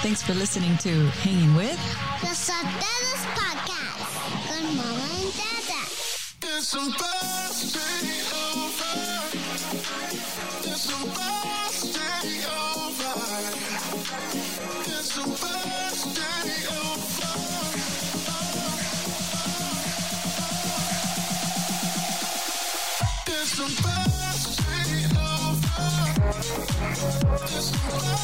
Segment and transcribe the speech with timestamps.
[0.00, 1.76] Thanks for listening to Hanging With.
[2.20, 4.14] The Sotelos Podcast
[4.46, 5.82] con Mama and Dada.
[6.42, 8.94] It's supposed to be over.
[10.62, 13.14] It's supposed to be over.
[14.86, 17.32] It's supposed to be over.
[23.26, 25.78] It's supposed to be over.
[27.50, 28.17] It's supposed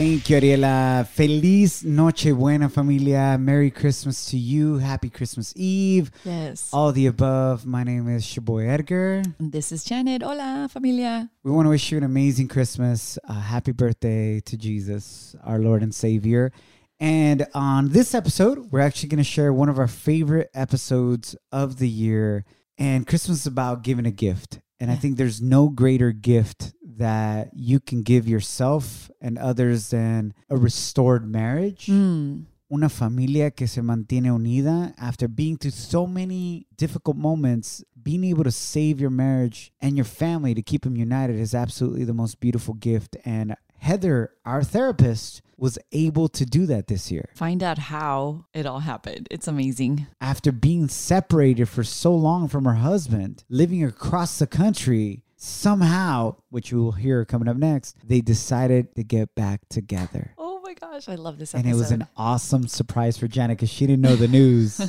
[0.00, 1.06] Thank you, Ariela.
[1.08, 3.36] Feliz Nochebuena, familia.
[3.38, 4.78] Merry Christmas to you.
[4.78, 6.10] Happy Christmas Eve.
[6.24, 6.70] Yes.
[6.72, 7.66] All the above.
[7.66, 9.22] My name is Shaboy Edgar.
[9.38, 10.22] This is Janet.
[10.22, 11.28] Hola, familia.
[11.42, 13.18] We want to wish you an amazing Christmas.
[13.24, 16.50] Uh, happy birthday to Jesus, our Lord and Savior.
[17.00, 21.78] And on this episode, we're actually going to share one of our favorite episodes of
[21.78, 22.44] the year.
[22.76, 24.60] And Christmas is about giving a gift.
[24.78, 30.34] And I think there's no greater gift that you can give yourself and others than
[30.48, 31.86] a restored marriage.
[31.86, 32.44] Mm.
[32.72, 38.44] Una familia que se mantiene unida after being through so many difficult moments, being able
[38.44, 42.38] to save your marriage and your family to keep them united is absolutely the most
[42.38, 43.16] beautiful gift.
[43.24, 47.30] And Heather, our therapist, was able to do that this year.
[47.34, 49.26] Find out how it all happened.
[49.30, 50.06] It's amazing.
[50.20, 56.70] After being separated for so long from her husband, living across the country, somehow, which
[56.70, 60.34] you will hear coming up next, they decided to get back together.
[60.38, 61.66] Oh my gosh, I love this episode.
[61.66, 64.80] And it was an awesome surprise for Janet because she didn't know the news.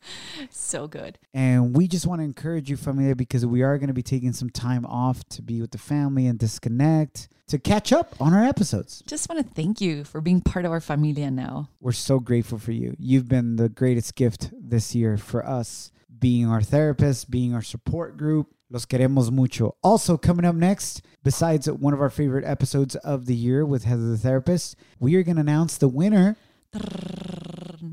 [0.50, 1.18] so good.
[1.34, 4.32] And we just want to encourage you, familia, because we are going to be taking
[4.32, 8.44] some time off to be with the family and disconnect to catch up on our
[8.44, 9.02] episodes.
[9.04, 11.68] Just want to thank you for being part of our familia now.
[11.80, 12.94] We're so grateful for you.
[12.96, 18.16] You've been the greatest gift this year for us, being our therapist, being our support
[18.16, 18.54] group.
[18.72, 19.76] Los queremos mucho.
[19.82, 24.08] Also, coming up next, besides one of our favorite episodes of the year with Heather
[24.10, 26.36] the therapist, we are going to announce the winner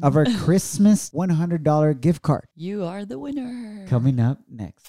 [0.04, 3.88] of our Christmas $100 gift card You are the winner.
[3.90, 4.88] coming up next.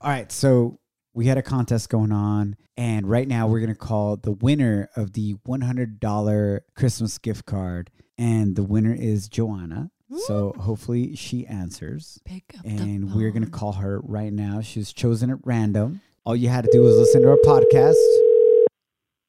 [0.00, 0.78] All right, so
[1.14, 5.12] we had a contest going on, and right now we're gonna call the winner of
[5.12, 9.90] the $100 Christmas gift card, and the winner is Johanna.
[10.26, 14.60] So hopefully she answers Pick up and the we're going to call her right now.
[14.60, 16.02] She was chosen at random.
[16.24, 17.94] All you had to do was listen to our podcast,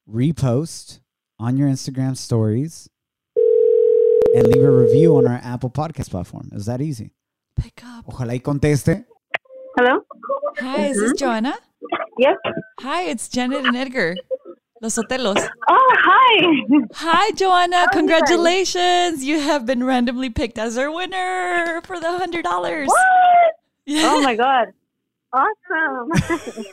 [0.10, 1.00] repost
[1.40, 2.90] on your Instagram stories,
[4.36, 6.50] and leave a review on our Apple Podcast platform.
[6.52, 7.12] It was that easy.
[7.60, 8.06] Pick up.
[8.06, 9.06] Ojalá y conteste.
[9.78, 10.06] Hello?
[10.60, 11.18] Hi, this is this mm-hmm.
[11.18, 11.56] Johanna?
[12.18, 12.38] Yes.
[12.80, 14.16] Hi, it's Janet and Edgar.
[14.82, 15.46] Los Sotelos.
[15.68, 16.88] Oh, hi.
[16.96, 17.78] Hi, Johanna.
[17.82, 17.94] you guys?
[17.94, 19.24] Congratulations.
[19.24, 22.88] You have been randomly picked as our winner for the $100.
[22.88, 22.98] What?
[23.86, 24.02] Yeah.
[24.14, 24.74] Oh my god.
[25.32, 26.12] Awesome.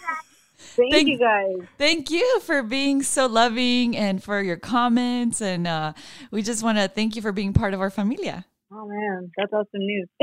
[0.56, 1.56] Thank, Thank- you guys.
[1.76, 5.41] Thank you for being so loving and for your comments.
[5.42, 5.92] And uh,
[6.31, 8.47] we just want to thank you for being part of our familia.
[8.75, 10.09] Oh man, that's awesome news.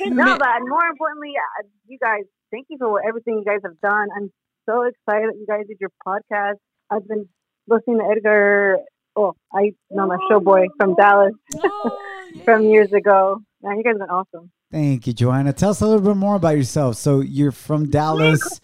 [0.00, 4.08] no, but more importantly, uh, you guys, thank you for everything you guys have done.
[4.16, 4.32] I'm
[4.68, 6.56] so excited that you guys did your podcast.
[6.90, 7.28] I've been
[7.68, 8.78] listening to Edgar.
[9.14, 11.34] Oh, I know my showboy from Dallas
[12.44, 13.38] from years ago.
[13.62, 14.50] Man, you guys have been awesome.
[14.70, 15.52] Thank you, Johanna.
[15.52, 16.96] Tell us a little bit more about yourself.
[16.96, 18.60] So you're from Dallas.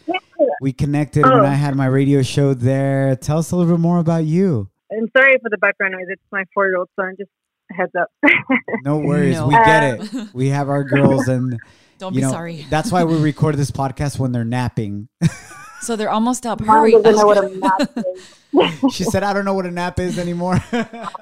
[0.61, 1.45] We connected when Oh.
[1.45, 3.15] I had my radio show there.
[3.17, 4.69] Tell us a little bit more about you.
[4.91, 6.07] I'm sorry for the background noise.
[6.09, 7.15] It's my four-year-old son.
[7.19, 7.31] Just
[7.71, 8.09] heads up.
[8.85, 9.37] No worries.
[9.37, 9.49] No.
[9.49, 10.35] We get it.
[10.35, 11.59] We have our girls and
[11.99, 12.67] Don't you be know, sorry.
[12.71, 15.09] That's why we record this podcast when they're napping.
[15.81, 16.61] So they're almost up.
[16.61, 16.93] Mom Hurry.
[16.93, 18.95] doesn't know what a nap is.
[18.95, 20.59] she said, I don't know what a nap is anymore.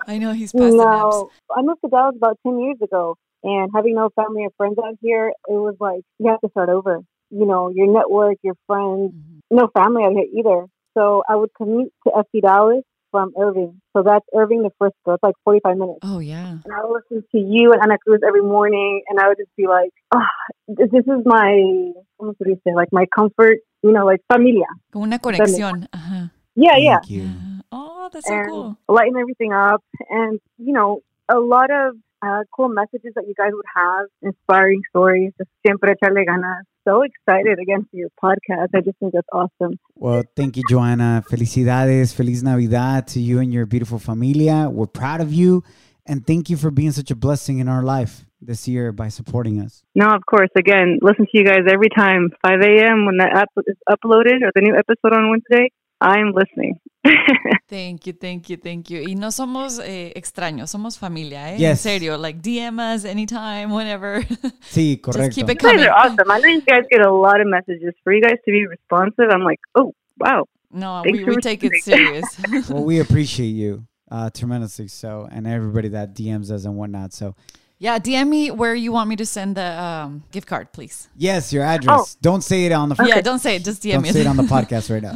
[0.07, 1.17] I know he's past the naps.
[1.17, 4.77] No, I moved to Dallas about 10 years ago, and having no family or friends
[4.83, 7.01] out here, it was like you have to start over.
[7.31, 9.41] You know, your network, your friends, Mhm.
[9.51, 10.67] no family out here either.
[10.97, 12.83] So I would commute to FC Dallas
[13.17, 13.81] from Irving.
[13.97, 15.15] So that's Irving to Frisco.
[15.15, 16.01] It's like 45 minutes.
[16.03, 16.59] Oh, yeah.
[16.65, 19.55] And I would listen to you and Ana Cruz every morning, and I would just
[19.57, 20.29] be like, ah,
[20.69, 24.67] this this is my, what do you say, like my comfort, you know, like familia.
[24.93, 25.89] Como una conexión.
[25.93, 26.31] Ajá.
[26.55, 26.99] Yeah, yeah.
[27.01, 27.23] Thank you.
[27.23, 27.61] Yeah.
[27.73, 28.77] Oh, that's so and cool.
[28.89, 29.83] lighten everything up.
[30.11, 34.83] And, you know, a lot of uh, cool messages that you guys would have, inspiring
[34.91, 36.65] stories, just siempre echarle ganas.
[36.87, 38.69] So excited again for your podcast.
[38.75, 39.79] I just think that's awesome.
[39.97, 41.25] Well, thank you, Johanna.
[41.29, 42.15] Felicidades.
[42.15, 44.69] Feliz Navidad to you and your beautiful familia.
[44.71, 45.65] We're proud of you.
[46.07, 49.61] And thank you for being such a blessing in our life this year by supporting
[49.61, 49.83] us.
[49.97, 50.51] No, of course.
[50.57, 53.07] Again, listen to you guys every time, 5 a.m.
[53.07, 55.73] when the app is uploaded or the new episode on Wednesday.
[56.01, 56.79] I'm listening.
[57.69, 59.03] Thank you, thank you, thank you.
[59.03, 61.65] Y no somos eh, extraños, somos familia, ¿eh?
[61.65, 64.23] En serio, like DM us anytime, whenever.
[64.61, 66.31] Sí, Just keep it You guys are awesome.
[66.31, 67.95] I know you guys get a lot of messages.
[68.05, 70.47] For you guys to be responsive, I'm like, oh, wow.
[70.73, 72.23] No, Thanks we, we take it receiving.
[72.25, 72.69] serious.
[72.71, 77.13] well, we appreciate you uh, tremendously so, and everybody that DMs us and whatnot.
[77.13, 77.35] So,
[77.79, 81.09] yeah, DM me where you want me to send the um, gift card, please.
[81.17, 82.17] yes, your address.
[82.21, 84.11] Don't say it on the Yeah, don't say it, just DM Don't me.
[84.13, 85.15] say it on the podcast right now.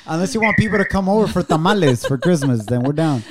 [0.06, 3.22] Unless you want people to come over for tamales for Christmas, then we're down.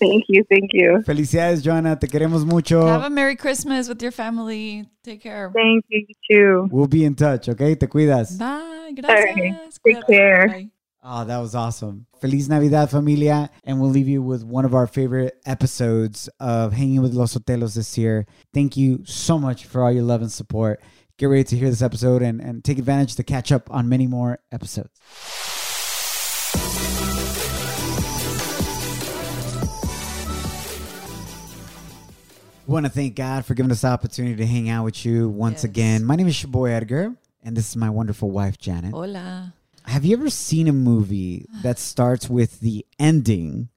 [0.00, 0.44] Thank you.
[0.48, 1.02] Thank you.
[1.06, 1.94] Felicidades, Johanna.
[1.94, 2.86] Te queremos mucho.
[2.86, 4.86] Have a Merry Christmas with your family.
[5.04, 5.50] Take care.
[5.54, 6.68] Thank you, you too.
[6.72, 7.74] We'll be in touch, okay?
[7.74, 8.38] Te cuidas.
[8.38, 8.92] Bye.
[8.96, 9.78] Gracias.
[9.84, 10.06] Take Cuídate.
[10.06, 10.48] care.
[10.48, 10.70] Bye.
[11.02, 12.06] Oh, that was awesome.
[12.20, 13.48] Feliz Navidad, familia.
[13.64, 17.74] And we'll leave you with one of our favorite episodes of Hanging with Los Sotelos
[17.74, 18.26] this year.
[18.52, 20.80] Thank you so much for all your love and support.
[21.16, 24.06] Get ready to hear this episode and, and take advantage to catch up on many
[24.06, 24.90] more episodes.
[32.66, 35.58] want to thank God for giving us the opportunity to hang out with you once
[35.58, 35.64] Yes.
[35.64, 36.04] again.
[36.04, 38.92] My name is your boy Edgar, and this is my wonderful wife, Janet.
[38.92, 39.52] Hola.
[39.90, 43.70] Have you ever seen a movie that starts with the ending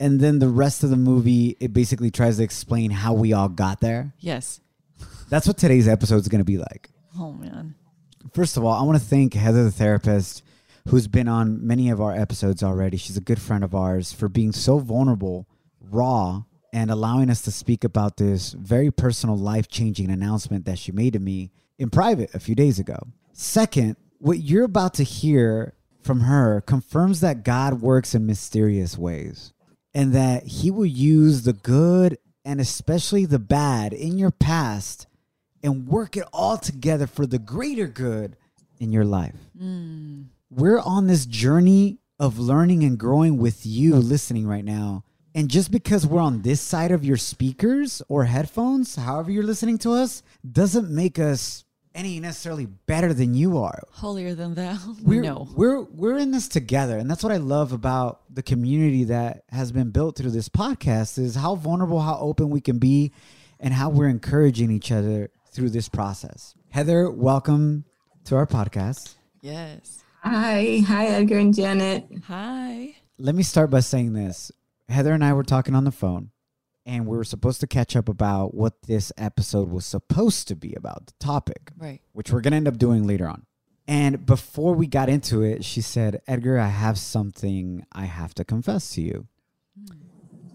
[0.00, 3.50] and then the rest of the movie it basically tries to explain how we all
[3.50, 4.14] got there?
[4.18, 4.62] Yes.
[5.28, 6.88] That's what today's episode is going to be like.
[7.18, 7.74] Oh, man.
[8.32, 10.42] First of all, I want to thank Heather the therapist
[10.88, 12.96] who's been on many of our episodes already.
[12.96, 15.46] She's a good friend of ours for being so vulnerable,
[15.82, 21.12] raw, and allowing us to speak about this very personal life-changing announcement that she made
[21.12, 22.96] to me in private a few days ago.
[23.34, 29.52] Second, what you're about to hear from her confirms that God works in mysterious ways
[29.92, 35.08] and that he will use the good and especially the bad in your past
[35.60, 38.36] and work it all together for the greater good
[38.78, 39.34] in your life.
[39.60, 40.26] Mm.
[40.50, 45.02] We're on this journey of learning and growing with you listening right now.
[45.34, 49.78] And just because we're on this side of your speakers or headphones, however you're listening
[49.78, 51.64] to us, doesn't make us
[51.94, 53.82] any necessarily better than you are.
[53.92, 54.78] Holier than thou.
[55.02, 55.48] We're, no.
[55.54, 59.72] we're we're in this together, and that's what I love about the community that has
[59.72, 63.12] been built through this podcast is how vulnerable, how open we can be,
[63.60, 66.54] and how we're encouraging each other through this process.
[66.70, 67.84] Heather, welcome
[68.24, 69.14] to our podcast.
[69.40, 70.02] Yes.
[70.22, 72.06] Hi, hi, Edgar and Janet.
[72.26, 72.96] Hi.
[73.18, 74.50] Let me start by saying this.
[74.88, 76.30] Heather and I were talking on the phone,
[76.84, 80.74] and we were supposed to catch up about what this episode was supposed to be
[80.74, 81.70] about, the topic.
[81.76, 82.00] Right.
[82.12, 83.46] which we're going to end up doing later on.
[83.88, 88.44] And before we got into it, she said, Edgar, I have something I have to
[88.44, 89.26] confess to you.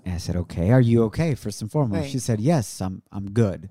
[0.05, 1.35] And I said, Okay, are you okay?
[1.35, 2.01] First and foremost.
[2.01, 2.09] Right.
[2.09, 3.69] She said, Yes, I'm I'm good.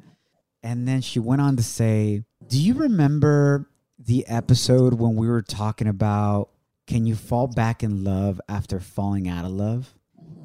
[0.63, 5.43] And then she went on to say, Do you remember the episode when we were
[5.43, 6.51] talking about
[6.87, 9.95] can you fall back in love after falling out of love?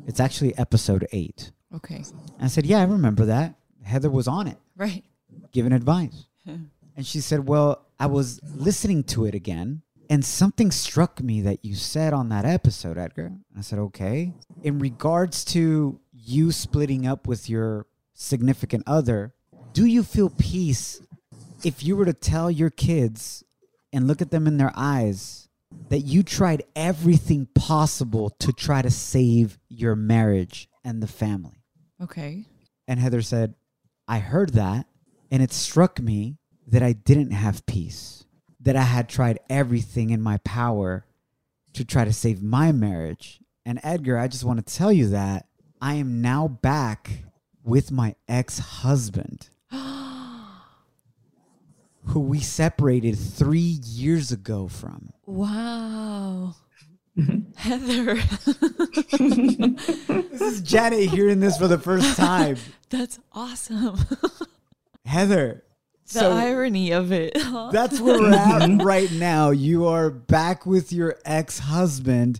[0.07, 1.51] It's actually episode eight.
[1.75, 2.03] Okay.
[2.05, 3.55] And I said, Yeah, I remember that.
[3.83, 5.03] Heather was on it Right.
[5.51, 6.25] giving advice.
[6.45, 11.63] and she said, Well, I was listening to it again, and something struck me that
[11.63, 13.31] you said on that episode, Edgar.
[13.57, 14.33] I said, Okay.
[14.63, 19.33] In regards to you splitting up with your significant other,
[19.73, 21.01] do you feel peace
[21.63, 23.43] if you were to tell your kids
[23.93, 25.47] and look at them in their eyes
[25.89, 31.60] that you tried everything possible to try to save your marriage and the family?
[32.01, 32.45] Okay.
[32.87, 33.53] And Heather said,
[34.07, 34.87] I heard that,
[35.29, 38.25] and it struck me that I didn't have peace,
[38.59, 41.05] that I had tried everything in my power
[41.73, 43.39] to try to save my marriage.
[43.65, 45.45] And Edgar, I just want to tell you that
[45.81, 47.23] I am now back
[47.63, 49.79] with my ex husband, who
[52.19, 55.11] we separated three years ago from.
[55.25, 56.55] Wow.
[57.55, 58.15] Heather.
[60.31, 62.57] This is Janet hearing this for the first time.
[62.89, 63.97] That's awesome.
[65.05, 65.63] Heather.
[66.07, 67.33] The so- irony of it.
[67.71, 69.51] That's where we're at right now.
[69.51, 72.39] You are back with your ex husband.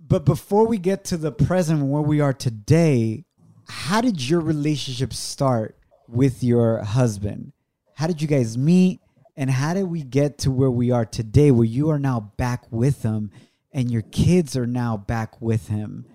[0.00, 3.24] But before we get to the present where we are today,
[3.68, 5.76] how did your relationship start
[6.08, 7.52] with your husband?
[7.94, 9.00] How did you guys meet?
[9.36, 12.64] And how did we get to where we are today, where you are now back
[12.70, 13.30] with him
[13.76, 16.06] and your kids are now back with him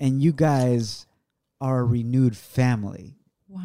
[0.00, 1.06] and you guys
[1.60, 3.14] are a renewed family?
[3.46, 3.62] wow.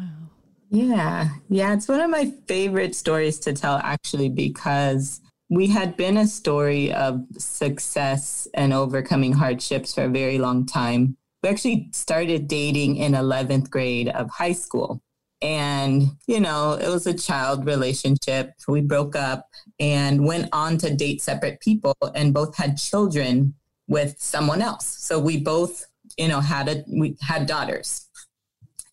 [0.68, 6.16] Yeah, yeah, it's one of my favorite stories to tell actually because we had been
[6.16, 11.16] a story of success and overcoming hardships for a very long time.
[11.42, 15.00] we actually started dating in 11th grade of high school.
[15.40, 18.54] And, you know, it was a child relationship.
[18.66, 19.46] We broke up
[19.78, 23.54] and went on to date separate people and both had children
[23.88, 24.86] with someone else.
[24.86, 25.84] So we both,
[26.16, 28.08] you know, had a we had daughters.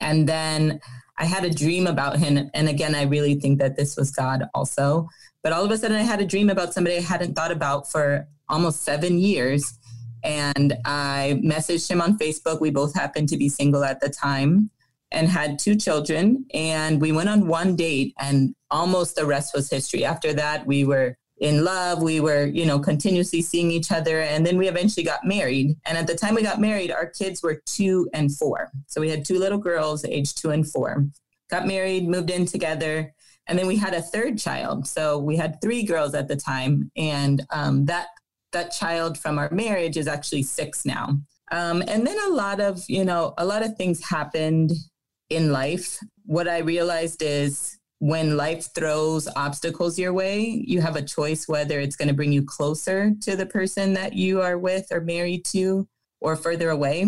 [0.02, 0.82] And then
[1.18, 2.50] I had a dream about him.
[2.54, 5.08] And again, I really think that this was God also.
[5.42, 7.90] But all of a sudden, I had a dream about somebody I hadn't thought about
[7.90, 9.78] for almost seven years.
[10.24, 12.62] And I messaged him on Facebook.
[12.62, 14.70] We both happened to be single at the time
[15.14, 16.46] and had two children.
[16.54, 20.04] And we went on one date, and almost the rest was history.
[20.04, 22.02] After that, we were in love.
[22.02, 24.22] We were, you know, continuously seeing each other.
[24.22, 25.76] And then we eventually got married.
[25.86, 28.72] And at the time we got married, our kids were two and four.
[28.88, 31.06] So we had two little girls, age two and four.
[31.50, 33.14] Got married, moved in together.
[33.48, 34.88] And then we had a third child.
[34.88, 36.92] So we had three girls at the time.
[36.96, 38.08] And um, that
[38.54, 41.18] that child from our marriage is actually six now.
[41.52, 44.72] Um, and then a lot of, you know, a lot of things happened
[45.34, 46.00] in life.
[46.26, 51.80] What I realized is when life throws obstacles your way, you have a choice whether
[51.80, 55.46] it's going to bring you closer to the person that you are with or married
[55.46, 55.88] to
[56.20, 57.02] or further away.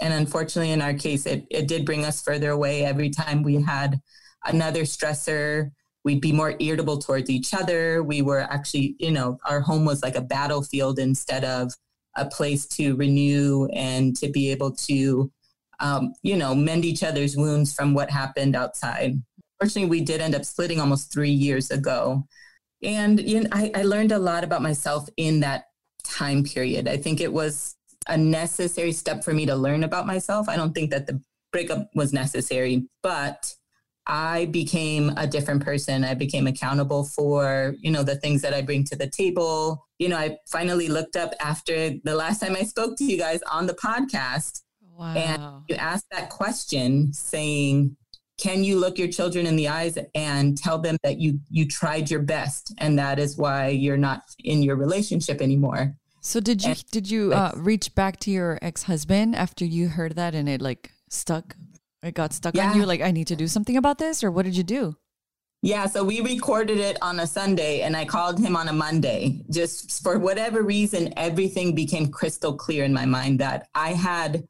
[0.00, 3.62] And unfortunately, in our case, it, it did bring us further away every time we
[3.62, 4.00] had
[4.44, 5.70] another stressor.
[6.04, 8.02] We'd be more irritable towards each other.
[8.02, 11.72] We were actually, you know, our home was like a battlefield instead of
[12.16, 15.30] a place to renew and to be able to,
[15.82, 19.20] um, you know, mend each other's wounds from what happened outside
[19.62, 22.26] unfortunately, we did end up splitting almost three years ago.
[22.82, 25.66] And you know, I, I learned a lot about myself in that
[26.02, 26.88] time period.
[26.88, 27.76] I think it was
[28.08, 30.48] a necessary step for me to learn about myself.
[30.48, 31.22] I don't think that the
[31.52, 33.54] breakup was necessary, but
[34.08, 36.02] I became a different person.
[36.02, 39.86] I became accountable for, you know, the things that I bring to the table.
[40.00, 43.38] You know, I finally looked up after the last time I spoke to you guys
[43.42, 44.61] on the podcast.
[44.96, 45.14] Wow.
[45.16, 47.96] And you asked that question saying,
[48.38, 52.10] can you look your children in the eyes and tell them that you you tried
[52.10, 56.70] your best and that is why you're not in your relationship anymore So did you
[56.70, 60.48] And- did you uh, reach back to your ex husband after you heard that and
[60.48, 61.56] it like stuck?
[62.02, 62.70] It got stuck Yeah.
[62.70, 62.84] on you.
[62.86, 64.96] Like I need to do something about this, or what did you do?
[65.64, 69.18] yeah so we recorded it on a sunday and i called him on a monday
[69.48, 74.42] just for whatever reason everything became crystal clear in my mind that i had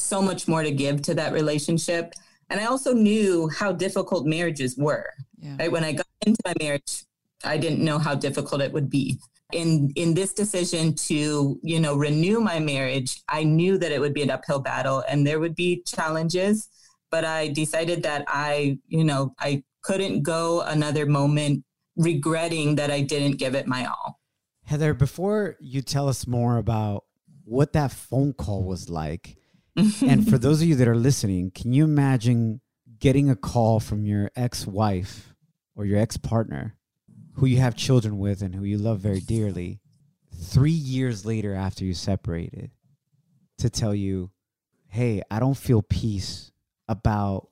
[0.00, 2.14] so much more to give to that relationship.
[2.48, 5.06] And i also knew how difficult marriages were
[5.38, 5.56] Yeah.
[5.60, 5.72] right?
[5.72, 7.04] When i got into my marriage
[7.44, 9.18] i didn't know how difficult it would be.
[9.52, 14.14] In in this decision to you know renew my marriage i knew that it would
[14.14, 16.68] be an uphill battle and there would be challenges
[17.10, 19.50] but i decided that i you know i
[19.82, 21.64] couldn't go another moment
[21.96, 24.18] regretting that i didn't give it my all.
[24.64, 27.04] Heather, before you tell us more about
[27.44, 29.36] what that phone call was like,
[30.06, 32.60] and for those of you that are listening, can you imagine
[32.98, 35.34] getting a call from your ex wife
[35.74, 36.76] or your ex partner
[37.34, 39.80] who you have children with and who you love very dearly
[40.42, 42.70] three years later after you separated
[43.58, 44.30] to tell you,
[44.88, 46.50] hey, I don't feel peace
[46.88, 47.48] about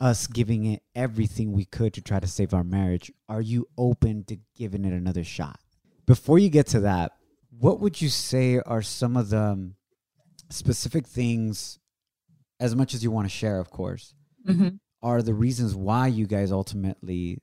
[0.00, 3.10] us giving it everything we could to try to save our marriage.
[3.28, 5.58] Are you open to giving it another shot?
[6.06, 7.12] Before you get to that,
[7.58, 9.75] what would you say are some of the um,
[10.50, 11.78] specific things,
[12.60, 14.14] as much as you want to share, of course,
[14.46, 14.80] Mhm.
[15.02, 17.38] are the reasons why you guys ultimately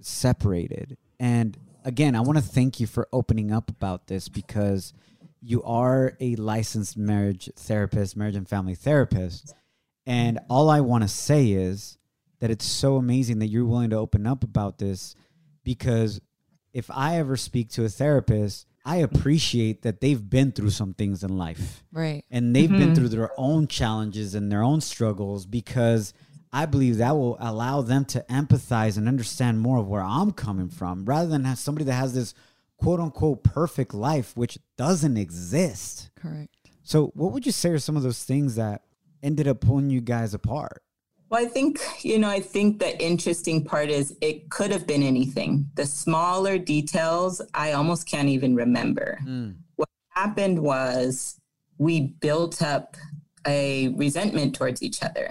[0.00, 0.96] separated?
[1.18, 4.92] And again, I want to thank you for opening up about this because
[5.40, 9.54] you are a licensed marriage therapist, marriage and family therapist.
[10.04, 11.98] And all I want to say is
[12.40, 15.14] that it's so amazing that you're willing to open up about this
[15.64, 16.20] because
[16.72, 21.24] if I ever speak to a therapist, I appreciate that they've been through some things
[21.24, 22.24] in life Right.
[22.30, 22.94] and they've been mm-hmm.
[22.94, 26.14] through their own challenges and their own struggles because
[26.52, 30.68] I believe that will allow them to empathize and understand more of where I'm coming
[30.68, 32.32] from rather than have somebody that has this
[32.78, 36.10] quote unquote perfect life, which doesn't exist.
[36.16, 36.54] Correct.
[36.82, 38.82] So, what would you say are some of those things that
[39.22, 40.82] ended up pulling you guys apart?
[41.28, 45.02] Well, I think, you know, I think the interesting part is it could have been
[45.02, 45.68] anything.
[45.74, 49.18] The smaller details, I almost can't even remember.
[49.22, 49.50] Hmm.
[49.74, 51.40] What happened was
[51.78, 52.96] we built up
[53.46, 55.30] a resentment towards each other,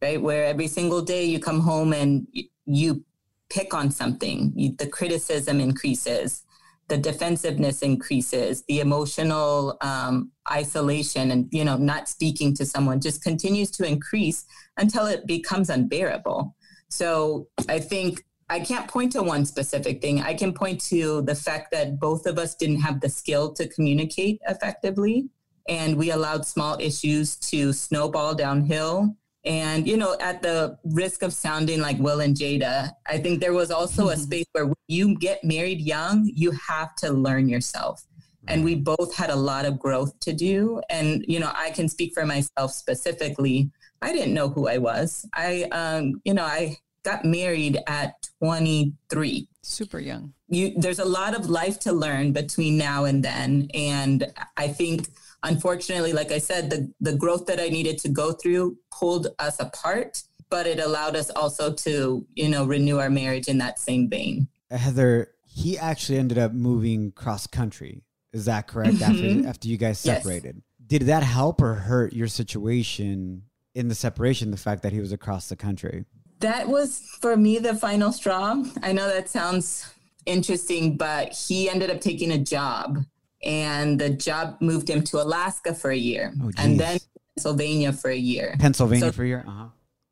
[0.00, 0.20] right?
[0.20, 2.26] Where every single day you come home and
[2.64, 3.04] you
[3.50, 6.44] pick on something, you, the criticism increases,
[6.92, 13.22] the defensiveness increases, the emotional um, isolation and, you know, not speaking to someone just
[13.22, 14.44] continues to increase
[14.76, 16.54] until it becomes unbearable.
[16.90, 20.20] So I think I can't point to one specific thing.
[20.20, 23.66] I can point to the fact that both of us didn't have the skill to
[23.68, 25.30] communicate effectively.
[25.68, 29.16] and we allowed small issues to snowball downhill.
[29.44, 33.52] And, you know, at the risk of sounding like Will and Jada, I think there
[33.52, 38.04] was also a space where when you get married young, you have to learn yourself.
[38.48, 40.80] And we both had a lot of growth to do.
[40.90, 43.70] And, you know, I can speak for myself specifically.
[44.00, 45.24] I didn't know who I was.
[45.34, 50.34] I, um, you know, I got married at 23 Super young.
[50.48, 55.08] you there's a lot of life to learn between now and then and i think
[55.44, 59.58] unfortunately like i said the the growth that i needed to go through pulled us
[59.60, 64.08] apart but it allowed us also to you know renew our marriage in that same
[64.08, 68.02] vein Heather, he actually ended up moving cross country.
[68.32, 69.02] Is that correct?
[69.02, 70.08] After after you guys Mm-hmm.
[70.08, 70.22] Yes.
[70.22, 73.42] separated, did that help or hurt your situation
[73.74, 74.50] in the separation?
[74.50, 76.06] The fact that he was across the country.
[76.40, 79.92] that was for me the final straw i know that sounds
[80.26, 82.98] interesting but he ended up taking a job
[83.44, 86.98] and the job moved him to alaska for a year Oh, and then
[87.36, 89.44] pennsylvania for a year Pennsylvania So- for a year.
[89.46, 89.68] Uh-huh.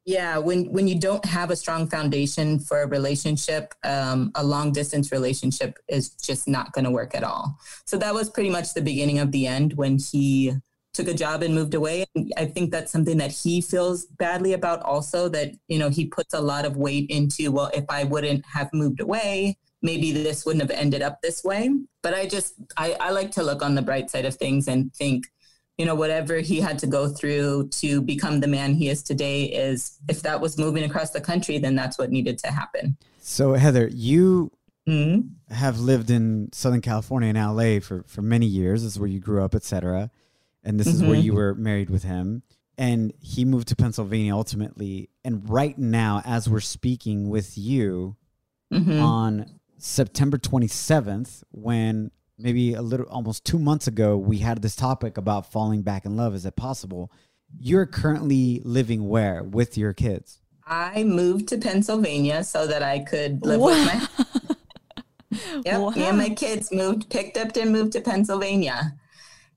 [0.06, 4.72] Yeah, when when you don't have a strong foundation for a relationship, um, a long
[4.72, 7.58] distance relationship is just not going to work at all.
[7.84, 10.54] So that was pretty much the beginning of the end when he
[10.94, 12.06] took a job and moved away.
[12.16, 14.82] And I think that's something that he feels badly about.
[14.82, 17.52] Also, that you know he puts a lot of weight into.
[17.52, 21.70] Well, if I wouldn't have moved away, maybe this wouldn't have ended up this way.
[22.02, 24.92] But I just I, I like to look on the bright side of things and
[24.94, 25.26] think
[25.78, 29.44] you know, whatever he had to go through to become the man he is today
[29.44, 32.98] is if that was moving across the country, then that's what needed to happen.
[33.22, 34.50] So Heather, you
[34.86, 35.30] Mhm.
[35.48, 38.82] have lived in Southern California in LA for, for many years.
[38.82, 40.10] This is where you grew up, etc.
[40.62, 41.22] And this is where Mhm.
[41.22, 42.42] you were married with him.
[42.76, 45.08] And he moved to Pennsylvania ultimately.
[45.24, 48.16] And right now, as we're speaking with you
[48.70, 49.00] Mhm.
[49.00, 55.16] on September 27th, when maybe a little almost two months ago, we had this topic
[55.16, 56.34] about falling back in love.
[56.34, 57.10] Is it possible?
[57.58, 60.40] You're currently living where with your kids?
[60.66, 64.08] I moved to Pennsylvania so that I could live with my
[65.64, 68.94] Yep, me and my kids moved, picked up and moved to Pennsylvania.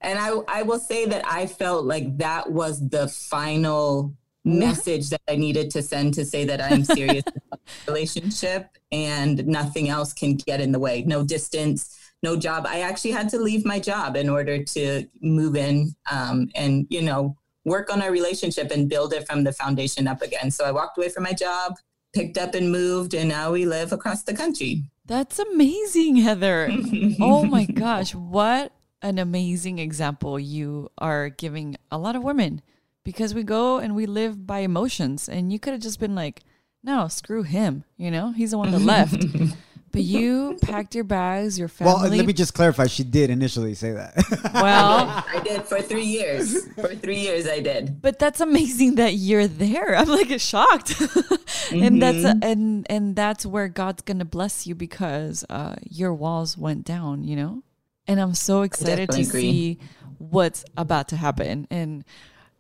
[0.02, 5.22] And I, I will say that I felt like that was the final message that
[5.30, 10.14] I needed to send to say that I'm serious about the relationship and nothing else
[10.14, 11.04] can get in the way.
[11.04, 12.66] No distance, no job.
[12.68, 17.02] I actually had to leave my job in order to move in um, and, you
[17.02, 20.52] know, work on our relationship and build it from the foundation up again.
[20.52, 21.76] So I walked away from my job,
[22.14, 24.84] picked up and moved, and now we live across the country.
[25.06, 26.70] That's amazing, Heather.
[27.22, 32.62] oh my gosh, what an amazing example you are giving a lot of women
[33.04, 36.42] because we go and we live by emotions and you could have just been like,
[36.84, 38.32] "No, screw him." You know?
[38.32, 39.26] He's the one that left.
[39.94, 41.94] but you packed your bags, your family.
[41.94, 42.88] Well, let me just clarify.
[42.88, 44.16] She did initially say that.
[44.54, 46.68] well, I did for three years.
[46.74, 48.02] For three years, I did.
[48.02, 49.96] but that's amazing that you're there.
[49.96, 51.00] I'm like shocked,
[51.72, 56.86] and that's and and that's where God's gonna bless you because uh, your walls went
[56.86, 57.24] down.
[57.24, 57.64] You know,
[58.08, 59.42] and I'm so excited to agree.
[59.42, 59.80] see
[60.18, 61.68] what's about to happen.
[61.70, 62.04] And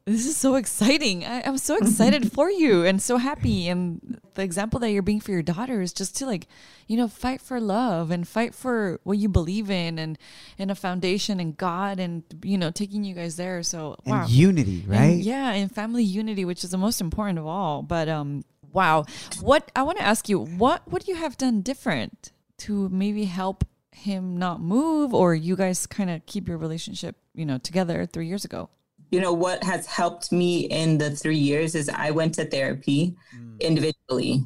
[0.05, 1.25] this is so exciting.
[1.25, 3.69] I, I'm so excited for you and so happy.
[3.69, 6.47] And the example that you're being for your daughter is just to like,
[6.87, 10.17] you know, fight for love and fight for what you believe in and
[10.59, 13.63] and a foundation and God and you know taking you guys there.
[13.63, 14.25] So and wow.
[14.27, 15.15] unity, And, right?
[15.15, 17.81] yeah, and family unity, which is the most important of all.
[17.81, 19.05] But um, wow,
[19.39, 23.63] what I want to ask you, what would you have done different to maybe help
[23.91, 28.27] him not move, or you guys kind of keep your relationship, you know, together three
[28.27, 28.69] years ago?
[29.13, 33.15] You know, what has helped me in the three years is I went to therapy
[33.59, 34.41] individually.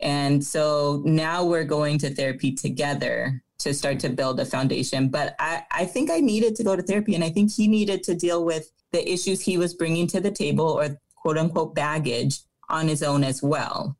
[0.00, 5.10] And so now we're going to therapy together to start to build a foundation.
[5.10, 8.02] But I, I think I needed to go to therapy and I think he needed
[8.02, 12.40] to deal with the issues he was bringing to the table or quote unquote baggage
[12.68, 13.96] on his own as well.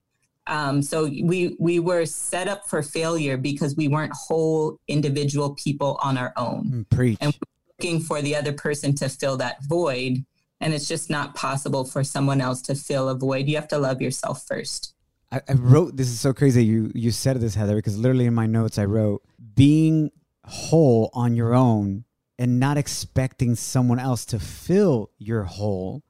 [0.48, 6.00] Um, so we we were set up for failure because we weren't whole individual people
[6.02, 7.18] on our own Mm, Preach.
[7.20, 7.32] and
[7.80, 10.24] looking for the other person to fill that void.
[10.60, 13.46] And it's just not possible for someone else to fill a void.
[13.46, 14.94] You have to love yourself first.
[15.32, 18.34] I, I wrote this is so crazy you you said this Heather because literally in
[18.34, 19.22] my notes I wrote
[19.54, 20.10] being
[20.44, 22.04] whole on your own
[22.38, 26.02] and not expecting someone else to fill your hole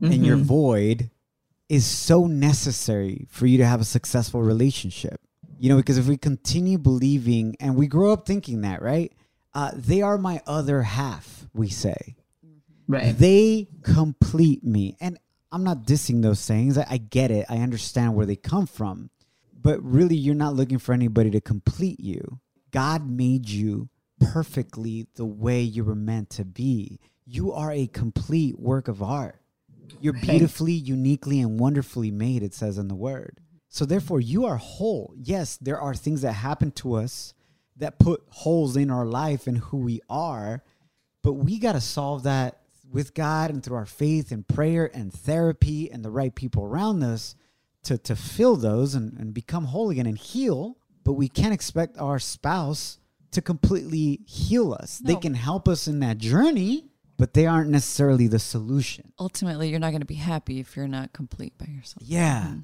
[0.00, 0.42] and your Mhm.
[0.42, 1.10] void
[1.68, 5.20] is so necessary for you to have a successful relationship.
[5.58, 9.12] You know, because if we continue believing and we grow up thinking that, right?
[9.58, 12.14] Uh, they are my other half, we say.
[12.86, 13.18] Right.
[13.18, 14.96] They complete me.
[15.00, 15.18] And
[15.50, 16.78] I'm not dissing those sayings.
[16.78, 17.44] I, I get it.
[17.48, 19.10] I understand where they come from.
[19.60, 22.38] But really, you're not looking for anybody to complete you.
[22.70, 23.88] God made you
[24.20, 27.00] perfectly the way you were meant to be.
[27.26, 29.40] You are a complete work of art.
[30.00, 33.40] You're beautifully, uniquely, and wonderfully made, it says in the word.
[33.68, 35.14] So, therefore, you are whole.
[35.16, 37.34] Yes, there are things that happen to us
[37.78, 40.62] that put holes in our life and who we are,
[41.22, 42.60] but we got to solve that
[42.90, 47.02] with God and through our faith and prayer and therapy and the right people around
[47.02, 47.34] us
[47.84, 50.78] to, to fill those and, and become whole again and heal.
[51.04, 52.98] But we can't expect our spouse
[53.32, 54.98] to completely heal us.
[54.98, 56.86] They can help us in that journey,
[57.16, 59.12] but they aren't necessarily the solution.
[59.18, 62.02] Ultimately, you're not going to be happy if you're not complete by yourself.
[62.02, 62.54] Yeah.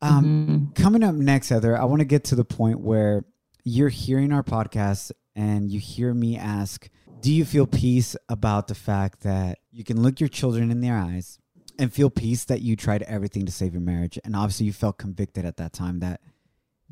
[0.00, 3.24] Um, Coming up next, Heather, I want to get to the point where
[3.64, 6.88] you're hearing our podcast and you hear me ask,
[7.20, 10.96] Do you feel peace about the fact that you can look your children in their
[10.98, 11.38] eyes
[11.78, 14.18] and feel peace that you tried everything to save your marriage?
[14.24, 16.20] And obviously, you felt convicted at that time that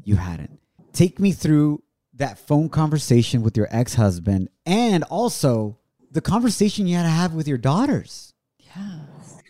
[0.04, 0.60] you hadn't.
[0.92, 1.82] Take me through
[2.14, 5.78] that phone conversation with your ex husband and also
[6.10, 9.00] the conversation you had to have with your daughters Yeah.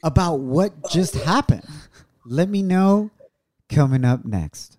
[0.02, 1.64] about what just happened.
[2.24, 3.10] Let me know
[3.68, 4.76] coming up next.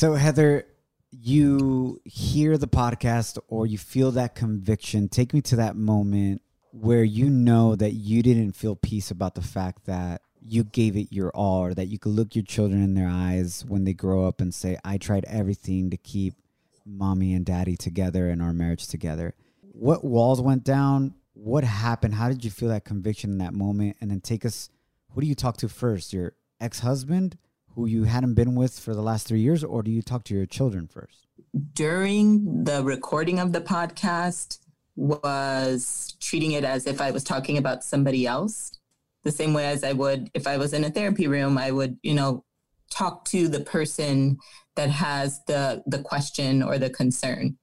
[0.00, 0.64] So, Heather,
[1.10, 5.10] you hear the podcast or you feel that conviction.
[5.10, 6.40] Take me to that moment
[6.72, 11.08] where you know that you didn't feel peace about the fact that you gave it
[11.12, 14.26] your all, or that you could look your children in their eyes when they grow
[14.26, 16.32] up and say, I tried everything to keep
[16.86, 19.34] mommy and daddy together and our marriage together.
[19.60, 21.14] What walls went down?
[21.34, 22.14] What happened?
[22.14, 23.98] How did you feel that conviction in that moment?
[24.00, 24.70] And then take us,
[25.10, 26.14] who do you talk to first?
[26.14, 27.36] Your ex husband,
[27.74, 30.34] who you hadn't been with for the last three years, or do you talk to
[30.34, 31.26] your children first?
[31.74, 34.58] during the recording of the podcast
[34.96, 38.78] was treating it as if I was talking about somebody else,
[39.22, 41.98] the same way as I would if I was in a therapy room, I would,
[42.02, 42.44] you know,
[42.90, 44.38] talk to the person
[44.76, 47.56] that has the the question or the concern.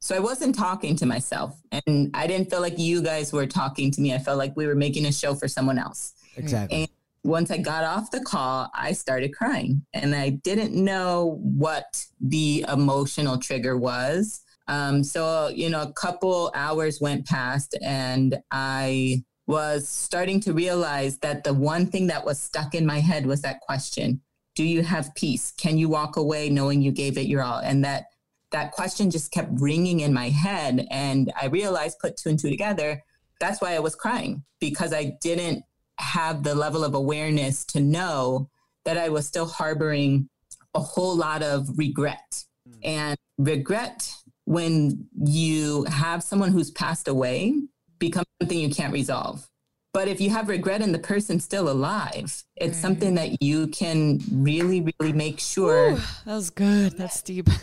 [0.00, 3.90] So I wasn't talking to myself and I didn't feel like you guys were talking
[3.92, 4.12] to me.
[4.12, 6.78] I felt like we were making a show for someone else Exactly.
[6.78, 6.88] And
[7.24, 12.66] once I got off the call, I started crying and I didn't know what the
[12.68, 14.42] emotional trigger was.
[14.68, 21.18] Um, so, you know, a couple hours went past and I was starting to realize
[21.18, 24.20] that the one thing that was stuck in my head was that question
[24.54, 25.52] Do you have peace?
[25.56, 27.58] Can you walk away knowing you gave it your all?
[27.58, 28.04] And that
[28.52, 30.86] that question just kept ringing in my head.
[30.90, 33.02] And I realized, put two and two together,
[33.40, 35.64] that's why I was crying because I didn't
[35.98, 38.48] have the level of awareness to know
[38.84, 40.28] that I was still harboring
[40.74, 42.44] a whole lot of regret.
[42.66, 42.78] Hmm.
[42.82, 44.10] And regret,
[44.44, 47.54] when you have someone who's passed away,
[47.98, 49.48] becomes something you can't resolve.
[49.92, 52.76] But if you have regret and the person's still alive, it's Right.
[52.76, 56.98] something that you can really, really make sure Ooh, that was good.
[56.98, 57.48] That's deep.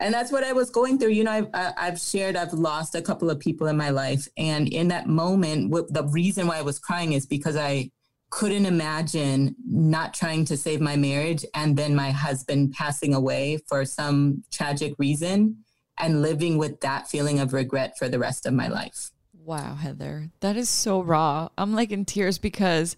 [0.00, 1.10] and that's what I was going through.
[1.10, 4.26] You know, I've, I've shared, I've lost a couple of people in my life.
[4.36, 7.90] And in that moment, what, the reason why I was crying is because I
[8.30, 13.84] couldn't imagine not trying to save my marriage and then my husband passing away for
[13.84, 15.58] some tragic reason
[15.98, 19.10] and living with that feeling of regret for the rest of my life.
[19.44, 21.48] Wow, Heather, that is so raw.
[21.58, 22.96] I'm like in tears because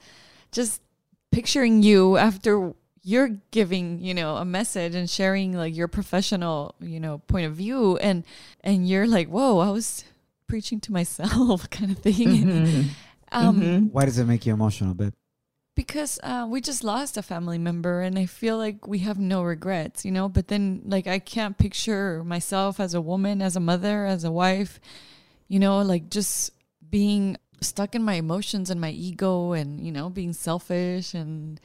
[0.52, 0.82] just
[1.32, 7.00] picturing you after you're giving, you know, a message and sharing like your professional, you
[7.00, 8.24] know, point of view and
[8.62, 10.04] and you're like, "Whoa, I was
[10.46, 12.90] preaching to myself," kind of thing.
[13.32, 13.90] Um Mhm.
[13.92, 15.14] Why does it make you emotional, babe?
[15.74, 19.42] because uh, we just lost a family member and i feel like we have no
[19.42, 23.60] regrets you know but then like i can't picture myself as a woman as a
[23.60, 24.78] mother as a wife
[25.48, 26.50] you know like just
[26.90, 31.58] being stuck in my emotions and my ego and you know being selfish and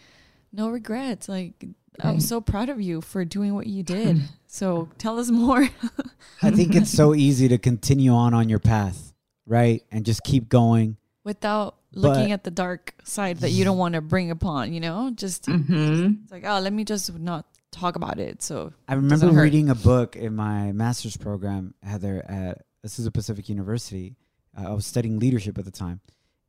[0.53, 1.65] no regrets like
[2.01, 5.67] i'm so proud of you for doing what you did so tell us more
[6.41, 9.11] I think it's so easy to continue on on your path,
[9.47, 9.81] right?
[9.91, 10.97] And just keep going.
[11.23, 14.79] without looking But- at the dark side that you don't want to bring upon you
[14.79, 16.23] know just Mhm.
[16.23, 19.75] it's like oh let me just not talk about it so I remember reading a
[19.75, 24.15] book in my master's program, Heather, at Azusa Pacific University.
[24.57, 25.99] Uh, I was studying leadership at the time.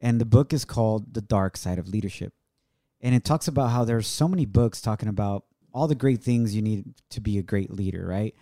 [0.00, 2.32] And the book is called The Dark Side of Leadership.
[3.00, 6.54] And it talks about how there's so many books talking about all the great things
[6.54, 8.34] you need to be a great leader, right?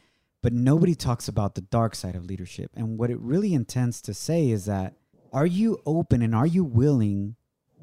[0.42, 2.70] But nobody talks about the dark side of leadership.
[2.74, 4.94] And what it really intends to say is that
[5.32, 7.36] are you open and are you willing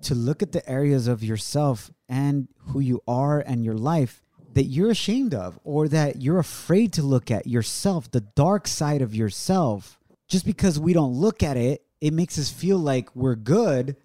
[0.03, 4.21] to look at the areas of yourself and who you are and your life
[4.53, 9.01] that you're ashamed of or that you're afraid to look at yourself, the dark side
[9.01, 9.99] of yourself.
[10.27, 13.95] Just because we don't look at it, it makes us feel like we're good,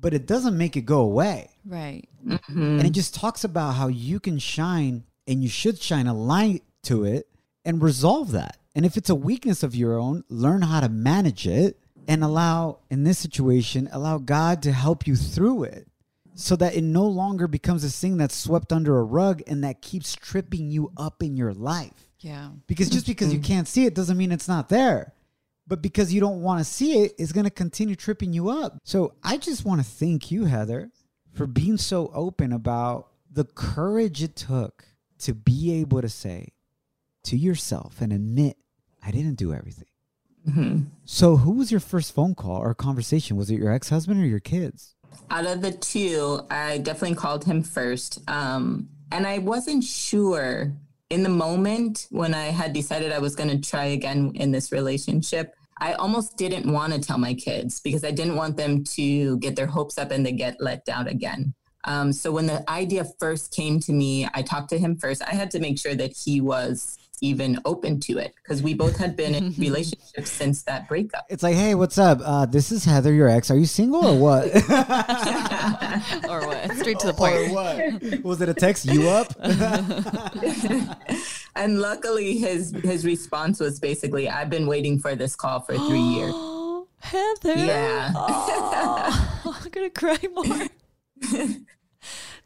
[0.00, 1.50] but it doesn't make it go away.
[1.64, 2.08] Right.
[2.26, 2.78] Mm-hmm.
[2.78, 6.62] And it just talks about how you can shine and you should shine a light
[6.84, 7.28] to it
[7.64, 8.56] and resolve that.
[8.74, 12.78] And if it's a weakness of your own, learn how to manage it and allow,
[12.88, 15.86] in this situation, allow God to help you through it
[16.34, 19.82] so that it no longer becomes this thing that's swept under a rug and that
[19.82, 22.06] keeps tripping you up in your life.
[22.20, 22.50] Yeah.
[22.66, 23.52] Because just because you mm-hmm.
[23.52, 25.12] can't see it doesn't mean it's not there.
[25.70, 28.78] But because you don't want to see it, it's going to continue tripping you up.
[28.82, 30.90] So I just want to thank you, Heather,
[31.32, 34.84] for being so open about the courage it took
[35.20, 36.48] to be able to say
[37.22, 38.56] to yourself and admit,
[39.00, 39.86] I didn't do everything.
[41.04, 43.36] So, who was your first phone call or conversation?
[43.36, 44.96] Was it your ex husband or your kids?
[45.30, 48.18] Out of the two, I definitely called him first.
[48.26, 50.72] Um, and I wasn't sure
[51.10, 54.72] in the moment when I had decided I was going to try again in this
[54.72, 55.54] relationship.
[55.80, 59.56] I almost didn't want to tell my kids because I didn't want them to get
[59.56, 61.54] their hopes up and they get let down again.
[61.84, 65.22] Um, so when the idea first came to me, I talked to him first.
[65.22, 68.96] I had to make sure that he was even open to it because we both
[68.96, 71.24] had been in relationships since that breakup.
[71.28, 72.18] It's like, hey, what's up?
[72.22, 73.50] Uh, this is Heather, your ex.
[73.50, 74.46] Are you single or what?
[76.28, 76.72] or what?
[76.76, 77.52] Straight to the or point.
[77.52, 78.24] what?
[78.24, 78.86] Was it a text?
[78.86, 79.34] You up?
[81.56, 86.00] and luckily, his his response was basically, "I've been waiting for this call for three
[86.00, 86.34] years."
[86.72, 87.58] Oh, Heather.
[87.58, 88.12] Yeah.
[88.14, 90.66] Oh, I'm gonna cry more.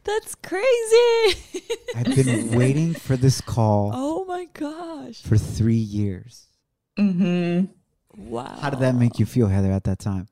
[0.05, 1.63] That's crazy.
[1.95, 5.21] I've been waiting for this call oh my gosh.
[5.23, 6.47] for three years.
[6.97, 7.65] Mm-hmm.
[8.29, 8.57] Wow.
[8.59, 10.27] How did that make you feel, Heather, at that time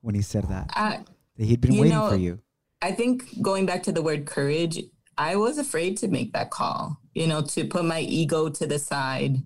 [0.00, 0.70] when he said that?
[0.74, 1.00] I,
[1.36, 2.40] That he'd been waiting know, for you.
[2.80, 4.78] I think going back to the word courage,
[5.18, 6.98] I was afraid to make that call.
[7.14, 9.36] You know, to put my ego to the side,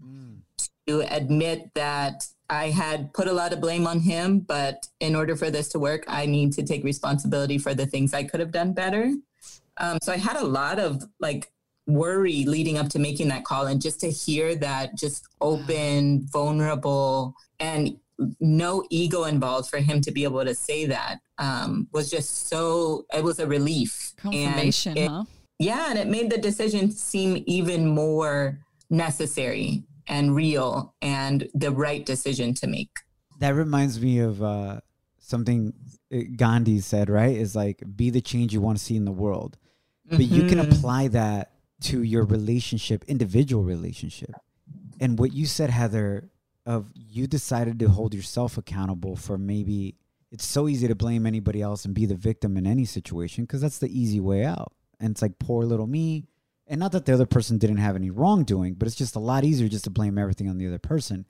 [0.87, 5.37] to admit that I had put a lot of blame on him, but in order
[5.37, 8.50] for this to work, I need to take responsibility for the things I could have
[8.50, 9.12] done better.
[9.76, 11.52] Um, so I had a lot of like
[11.87, 17.35] worry leading up to making that call, and just to hear that just open, vulnerable,
[17.61, 17.96] and
[18.40, 23.06] no ego involved for him to be able to say that um, was just so.
[23.14, 24.12] It was a relief.
[24.24, 25.24] And Confirmation, it- huh?
[25.61, 32.05] Yeah, and it made the decision seem even more necessary and real and the right
[32.05, 32.90] decision to make.
[33.38, 34.81] That reminds me of uh,
[35.18, 35.73] something
[36.12, 37.37] uh, Gandhi said, right?
[37.37, 39.57] Is like, be the change you want to see in the world.
[40.11, 40.73] But you can Mhm.
[40.73, 44.33] apply that to your relationship, individual relationship.
[44.99, 46.31] And what you said, Heather,
[46.66, 49.94] of you decided to hold yourself accountable for maybe
[50.33, 53.61] it's so easy to blame anybody else and be the victim in any situation because
[53.61, 54.73] that's the easy way out.
[55.01, 56.27] And it's like poor little me.
[56.67, 59.45] And not that the other person didn't have any wrongdoing, but it's just a lot
[59.45, 61.27] easier just to blame everything on the other person.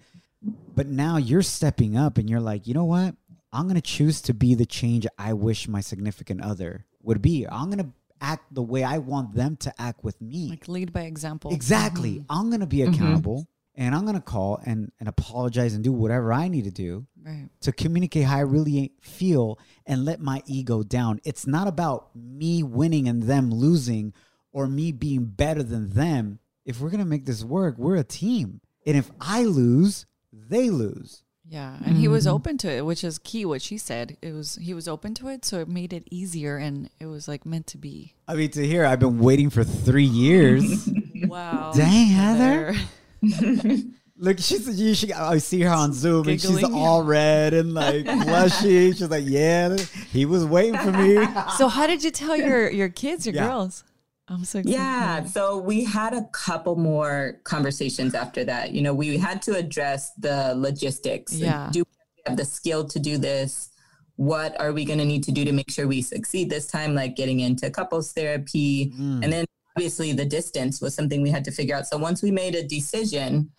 [0.74, 3.14] But now you're stepping up and you're like, you know what?
[3.52, 7.46] I'm going to choose to be the change I wish my significant other would be.
[7.50, 10.48] I'm going to act the way I want them to act with me.
[10.50, 11.52] Like lead by example.
[11.52, 12.16] Exactly.
[12.16, 12.32] Mm-hmm.
[12.32, 12.94] I'm going to be mm-hmm.
[12.94, 16.70] accountable and I'm going to call and, and apologize and do whatever I need to
[16.70, 17.48] do Right.
[17.60, 21.20] to communicate how I really feel and let my ego down.
[21.24, 24.12] It's not about me winning and them losing
[24.52, 26.38] or me being better than them.
[26.64, 28.60] If we're going to make this work, we're a team.
[28.86, 31.22] And if I lose, they lose.
[31.48, 32.34] Yeah, and he was Mm-hmm.
[32.34, 33.44] open to it, which is key.
[33.44, 36.56] What she said, it was he was open to it, so it made it easier,
[36.58, 38.14] and it was like meant to be.
[38.28, 40.88] I mean, to hear, I've been waiting for three years.
[41.26, 42.74] Wow, Dang, Heather.
[44.16, 48.04] Look, she's you should, I see her on Zoom and she's all red and like
[48.04, 48.88] blushy.
[48.96, 49.76] She's like, "Yeah,
[50.12, 51.16] he was waiting for me."
[51.56, 53.46] So how did you tell your your kids, your Yeah.
[53.46, 53.82] girls?
[54.28, 54.78] I'm so excited.
[54.78, 55.24] Yeah.
[55.24, 58.72] So we had a couple more conversations after that.
[58.72, 61.32] You know, we had to address the logistics.
[61.32, 61.68] Like, Yeah.
[61.72, 63.70] Do we have the skill to do this?
[64.16, 66.94] What are we going to need to do to make sure we succeed this time?
[66.94, 68.92] Like getting into couples therapy.
[68.96, 69.24] Mm.
[69.24, 69.44] And then
[69.76, 71.86] obviously the distance was something we had to figure out.
[71.86, 73.50] So once we made a decision,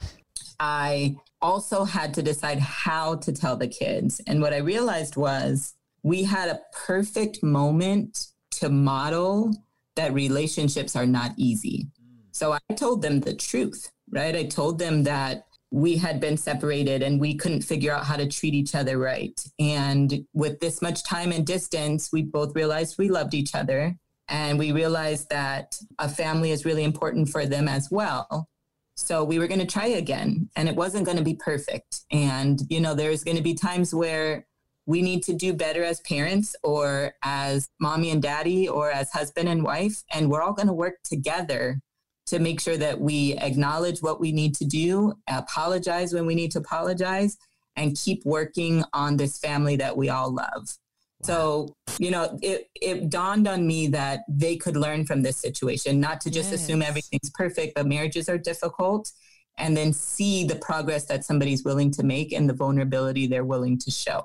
[0.59, 4.21] I also had to decide how to tell the kids.
[4.27, 9.53] And what I realized was we had a perfect moment to model
[9.95, 11.87] that relationships are not easy.
[12.31, 14.35] So I told them the truth, right?
[14.35, 18.27] I told them that we had been separated and we couldn't figure out how to
[18.27, 19.41] treat each other right.
[19.59, 23.95] And with this much time and distance, we both realized we loved each other.
[24.31, 28.47] And we realized that a family is really important for them as well.
[28.95, 32.01] So we were going to try again, and it wasn't going to be perfect.
[32.11, 34.47] And, you know, there's going to be times where
[34.85, 39.49] we need to do better as parents or as mommy and daddy or as husband
[39.49, 40.01] and wife.
[40.13, 41.81] And we're all going to work together
[42.27, 46.51] to make sure that we acknowledge what we need to do, apologize when we need
[46.51, 47.37] to apologize,
[47.75, 50.77] and keep working on this family that we all love.
[51.23, 55.99] So, you know, it, it dawned on me that they could learn from this situation,
[55.99, 59.11] not to just assume everything's perfect, but marriages are difficult,
[59.57, 63.77] and then see the progress that somebody's willing to make and the vulnerability they're willing
[63.79, 64.23] to show.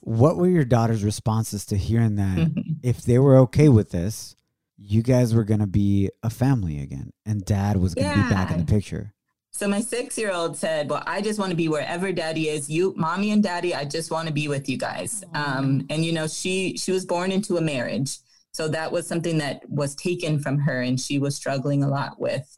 [0.00, 2.76] What were your daughter's responses to hearing that Mhm.
[2.82, 4.34] if they were okay with this,
[4.78, 8.34] you guys were going to be a family again and dad was going to be
[8.34, 9.12] back in the picture?
[9.58, 12.70] So my six year old said, Well, I just want to be wherever daddy is.
[12.70, 15.24] You, mommy and daddy, I just want to be with you guys.
[15.34, 18.18] Um, and you know, she she was born into a marriage.
[18.52, 22.20] So that was something that was taken from her and she was struggling a lot
[22.20, 22.56] with.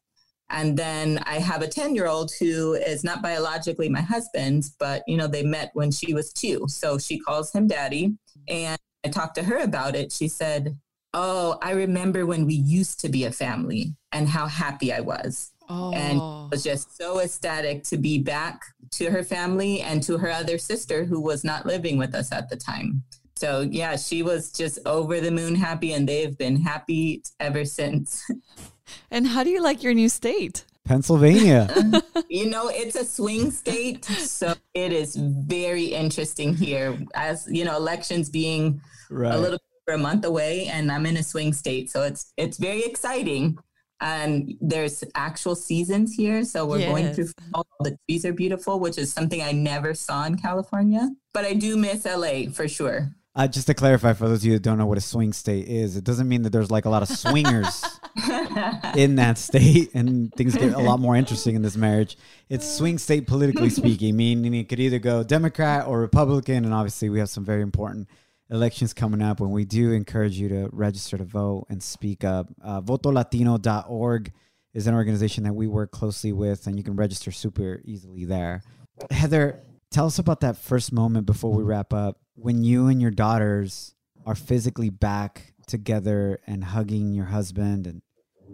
[0.50, 5.02] And then I have a 10 year old who is not biologically my husband, but
[5.06, 6.66] you know, they met when she was two.
[6.68, 8.14] So she calls him daddy.
[8.46, 10.12] And I talked to her about it.
[10.12, 10.76] She said,
[11.14, 15.50] Oh, I remember when we used to be a family and how happy I was
[15.72, 16.18] Oh, and
[16.50, 18.61] was just so ecstatic to be back
[18.92, 22.50] to her family and to her other sister who was not living with us at
[22.50, 23.04] the time.
[23.37, 28.28] So yeah, she was just over the moon happy and they've been happy ever since.
[29.12, 30.64] and how do you like your new state?
[30.85, 31.72] Pennsylvania.
[32.28, 37.76] you know, it's a swing state, so it is very interesting here as, you know,
[37.76, 39.33] elections being right.
[39.33, 42.59] a little over a month away and I'm in a swing state, so it's it's
[42.59, 43.56] very exciting.
[44.00, 47.34] And there's actual seasons here, so we're going through Yes.
[47.52, 47.66] fall.
[47.80, 51.10] The trees are beautiful, which is something I never saw in California.
[51.34, 53.14] But I do miss LA for sure.
[53.36, 55.68] Uh, just to clarify for those of you that don't know what a swing state
[55.68, 57.84] is, it doesn't mean that there's like a lot of swingers
[58.96, 62.16] in that state and things get a lot more interesting in this marriage.
[62.48, 66.64] It's swing state politically speaking, meaning it could either go Democrat or Republican.
[66.64, 68.08] And obviously, we have some very important
[68.50, 72.48] elections coming up when we do encourage you to register to vote and speak up.
[72.62, 74.32] Uh, votolatino.org
[74.74, 78.62] is an organization that we work closely with, and you can register super easily there.
[79.10, 79.60] Heather,
[79.90, 83.94] tell us about that first moment before we wrap up when you and your daughters
[84.26, 88.02] are physically back together and hugging your husband and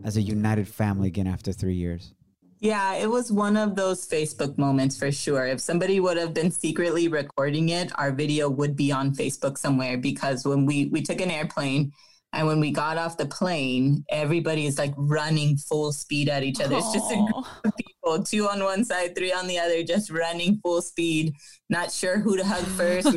[0.05, 2.13] as a united family again after three years.
[2.59, 5.47] Yeah, it was one of those Facebook moments for sure.
[5.47, 9.99] If somebody would have been secretly recording it, our video would be on Facebook somewhere
[9.99, 11.93] because when we we took an airplane
[12.33, 16.61] and when we got off the plane, everybody is like running full speed at each
[16.61, 16.77] other.
[16.77, 20.11] It's just a group of people, two on one side, three on the other, just
[20.11, 21.35] running full speed,
[21.69, 23.17] not sure who to hug first,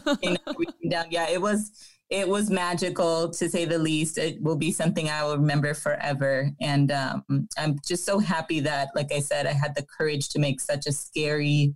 [0.90, 1.06] down.
[1.10, 1.72] Yeah, it was
[2.10, 4.18] it was magical to say the least.
[4.18, 6.50] It will be something I will remember forever.
[6.60, 10.40] And um, I'm just so happy that, like I said, I had the courage to
[10.40, 11.76] make such a scary,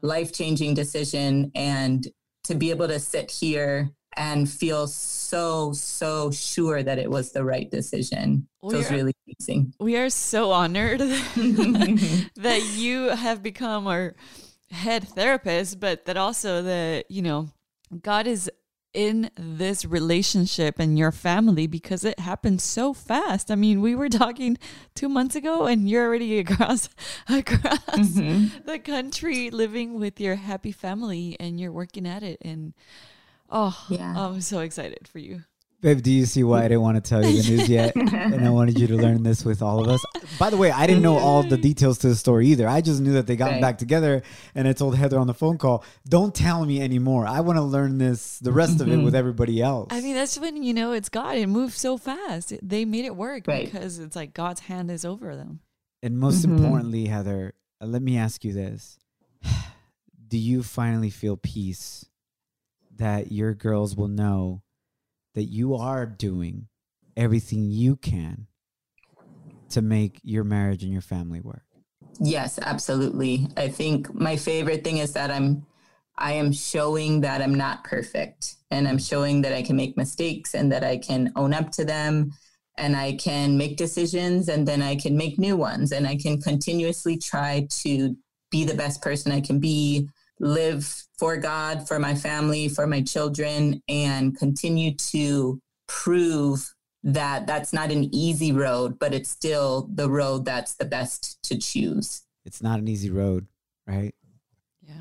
[0.00, 2.06] life changing decision and
[2.44, 7.44] to be able to sit here and feel so, so sure that it was the
[7.44, 8.46] right decision.
[8.62, 9.74] We feels are- really amazing.
[9.80, 11.00] We are so honored
[11.36, 14.14] that you have become our
[14.70, 17.48] head therapist, but that also that, you know,
[18.00, 18.50] God is
[18.94, 23.50] in this relationship and your family because it happened so fast.
[23.50, 24.58] I mean, we were talking
[24.94, 26.88] two months ago and you're already across
[27.28, 28.66] across Mm-hmm.
[28.66, 32.74] the country living with your happy family and you're working at it and
[33.50, 34.14] oh Yeah.
[34.16, 35.44] I'm so excited for you.
[35.82, 37.96] Babe, do you see why I didn't want to tell you the news yet?
[37.96, 40.00] and I wanted you to learn this with all of us.
[40.38, 42.68] By the way, I didn't know all the details to the story either.
[42.68, 43.60] I just knew that they got Right.
[43.60, 44.22] back together
[44.54, 47.26] and I told Heather on the phone call, don't tell me anymore.
[47.26, 49.88] I want to learn this, the rest of it with everybody else.
[49.90, 51.36] I mean, that's when you know it's God.
[51.36, 52.52] It moves so fast.
[52.62, 53.64] They made it work Right.
[53.64, 55.58] because it's like God's hand is over them.
[56.00, 56.58] And most Mhm.
[56.58, 59.00] importantly, Heather, uh, let me ask you this.
[60.28, 62.06] Do you finally feel peace
[62.96, 64.61] that your girls will know
[65.34, 66.68] that you are doing
[67.16, 68.46] everything you can
[69.70, 71.64] to make your marriage and your family work?
[72.20, 73.48] Yes, absolutely.
[73.56, 75.66] I think my favorite thing is that I'm
[76.18, 80.54] I am showing that I'm not perfect and I'm showing that I can make mistakes
[80.54, 82.32] and that I can own up to them
[82.76, 86.40] and I can make decisions and then I can make new ones and I can
[86.40, 88.14] continuously try to
[88.50, 90.08] be the best person I can be,
[90.40, 96.74] live for God, for my family, for my children and continue to prove
[97.04, 101.58] that that's not an easy road, but it's still the road that's the best to
[101.58, 102.22] choose.
[102.44, 103.46] It's not an easy road,
[103.86, 104.14] right?
[104.80, 104.94] Yeah.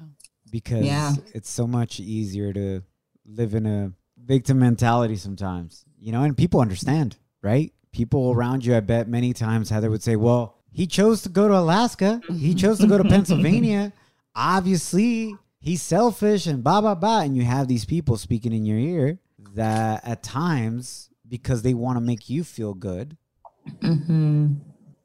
[0.50, 1.14] Because Yeah.
[1.34, 2.84] it's so much easier to
[3.26, 7.74] live in a victim mentality sometimes, you know, and people understand, right?
[7.92, 11.48] People around you, I bet many times Heather would say, well, he chose to go
[11.48, 12.22] to Alaska.
[12.28, 12.56] He mm-hmm.
[12.56, 13.94] chose to go to Pennsylvania.
[14.36, 17.22] Obviously, he's selfish and blah, blah, blah.
[17.22, 19.20] And you have these people speaking in your ear
[19.56, 23.18] that at times, because they want to make you feel good,
[23.82, 24.54] hmm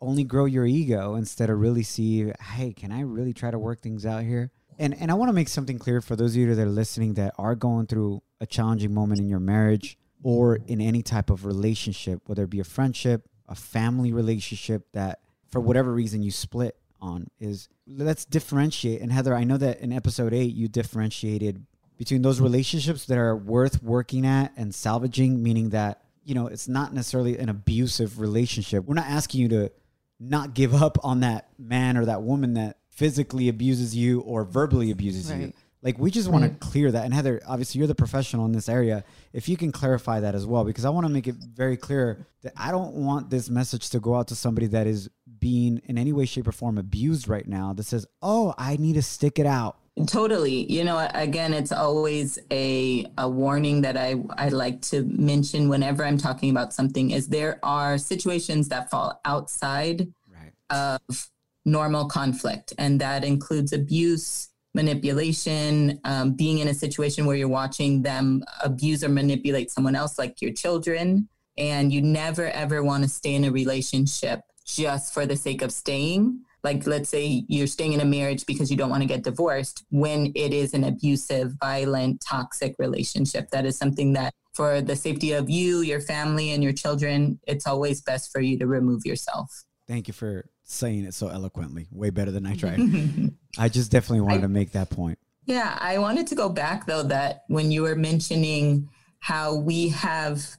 [0.00, 3.80] only grow your ego instead of really see, hey, can I really try to work
[3.80, 4.50] things out here?
[4.78, 7.14] And and I want to make something clear for those of you that are listening
[7.14, 11.46] that are going through a challenging moment in your marriage or in any type of
[11.46, 15.20] relationship, whether it be a friendship, a family relationship that
[15.50, 19.00] for whatever reason you split on is let's differentiate.
[19.00, 21.64] And Heather, I know that in episode 8 you differentiated
[21.96, 26.68] between those relationships that are worth working at and salvaging, meaning that, you know, it's
[26.68, 28.84] not necessarily an abusive relationship.
[28.84, 29.72] We're not asking you to
[30.20, 34.90] not give up on that man or that woman that physically abuses you or verbally
[34.90, 35.52] abuses you.
[35.82, 37.04] Like we just want to clear that.
[37.04, 39.04] And Heather, obviously you're the professional in this area.
[39.32, 42.26] If you can clarify that as well, because I want to make it very clear
[42.42, 45.08] that I don't want this message to go out to somebody that is
[45.46, 48.94] being in any way, shape, or form abused right now that says, Oh, I need
[48.94, 49.76] to stick it out.
[50.08, 50.70] Totally.
[50.70, 56.04] You know, again, it's always a, a warning that I, I like to mention whenever
[56.04, 60.52] I'm talking about something is there are situations that fall outside Right.
[60.68, 61.30] of
[61.64, 62.74] normal conflict.
[62.76, 69.04] And that includes abuse, manipulation, um, being in a situation where you're watching them abuse
[69.04, 71.28] or manipulate someone else, like your children.
[71.56, 75.72] And you never, ever want to stay in a relationship just for the sake of
[75.72, 76.40] staying.
[76.64, 79.84] Like, let's say you're staying in a marriage because you don't want to get divorced
[79.90, 83.50] when it is an abusive, violent, toxic relationship.
[83.50, 87.66] That is something that, for the safety of you, your family, and your children, it's
[87.66, 89.64] always best for you to remove yourself.
[89.86, 91.86] Thank you for saying it so eloquently.
[91.92, 92.80] Way better than I tried.
[93.58, 95.18] I just definitely wanted to make that point.
[95.44, 98.88] Yeah, I wanted to go back though that when you were mentioning
[99.20, 100.56] how we have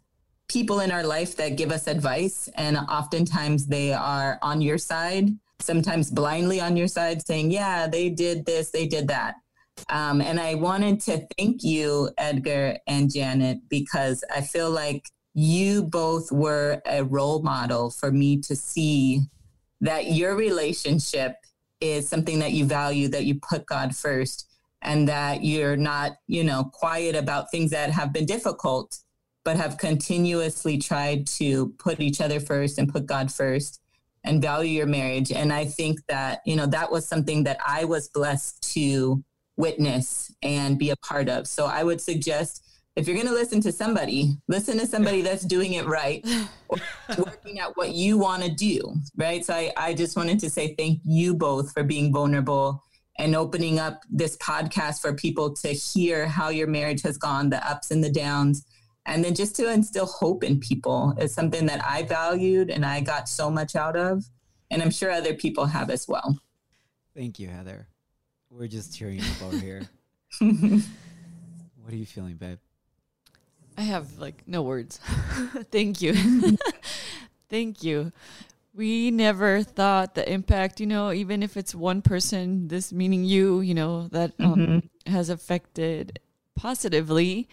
[0.50, 5.30] people in our life that give us advice, and oftentimes they are on your side,
[5.60, 9.36] sometimes blindly on your side, saying, Yeah, they did this, they did that.
[9.90, 15.84] Um, and I wanted to thank you, Edgar and Janet, because I feel like you
[15.84, 19.22] both were a role model for me to see
[19.82, 21.36] that your relationship
[21.80, 24.48] is something that you value, that you put God first,
[24.82, 28.98] and that you're not, you know, quiet about things that have been difficult,
[29.48, 33.80] but have continuously tried to put each other first and put God first
[34.26, 35.32] and value your marriage.
[35.32, 39.24] And I think that, you know, that was something that I was blessed to
[39.56, 41.48] witness and be a part of.
[41.48, 42.62] So I would suggest
[42.98, 46.28] if you're going to listen to somebody, listen to somebody that's doing it right
[46.68, 46.78] or
[47.18, 49.46] working at what you want to do, right?
[49.46, 52.84] So I, I just wanted to say thank you both for being vulnerable
[53.18, 57.66] and opening up this podcast for people to hear how your marriage has gone, the
[57.66, 58.66] ups and the downs,
[59.08, 63.00] and then just to instill hope in people is something that I valued and I
[63.00, 64.26] got so much out of.
[64.70, 66.38] And I'm sure other people have as well.
[67.16, 67.88] Thank you, Heather.
[68.50, 69.82] We're just cheering up over here.
[70.40, 72.60] what are you feeling, babe?
[73.78, 74.98] I have like no words.
[75.72, 76.14] Thank you.
[77.50, 78.12] Thank you.
[78.74, 83.62] We never thought the impact, you know, even if it's one person, this meaning you,
[83.62, 86.20] you know, that um, has affected
[86.56, 87.48] positively.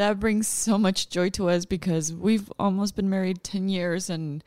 [0.00, 4.42] That brings so much joy to us because we've almost been married 10 years and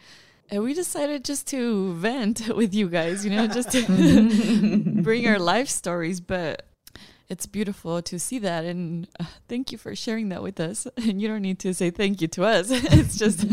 [0.50, 5.38] and we decided just to vent with you guys, you know, just to bring our
[5.38, 6.22] life stories.
[6.22, 6.66] But
[7.30, 8.66] it's beautiful to see that.
[8.66, 10.88] And uh, thank you for sharing that with us.
[10.98, 13.46] And you don't need to say thank you to us, it's just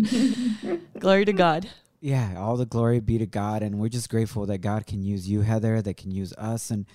[0.99, 1.69] glory to God.
[2.01, 3.63] Yeah, all the glory be to God.
[3.63, 6.71] And we're just grateful that God can use you, Heather, that can use us.
[6.71, 6.87] And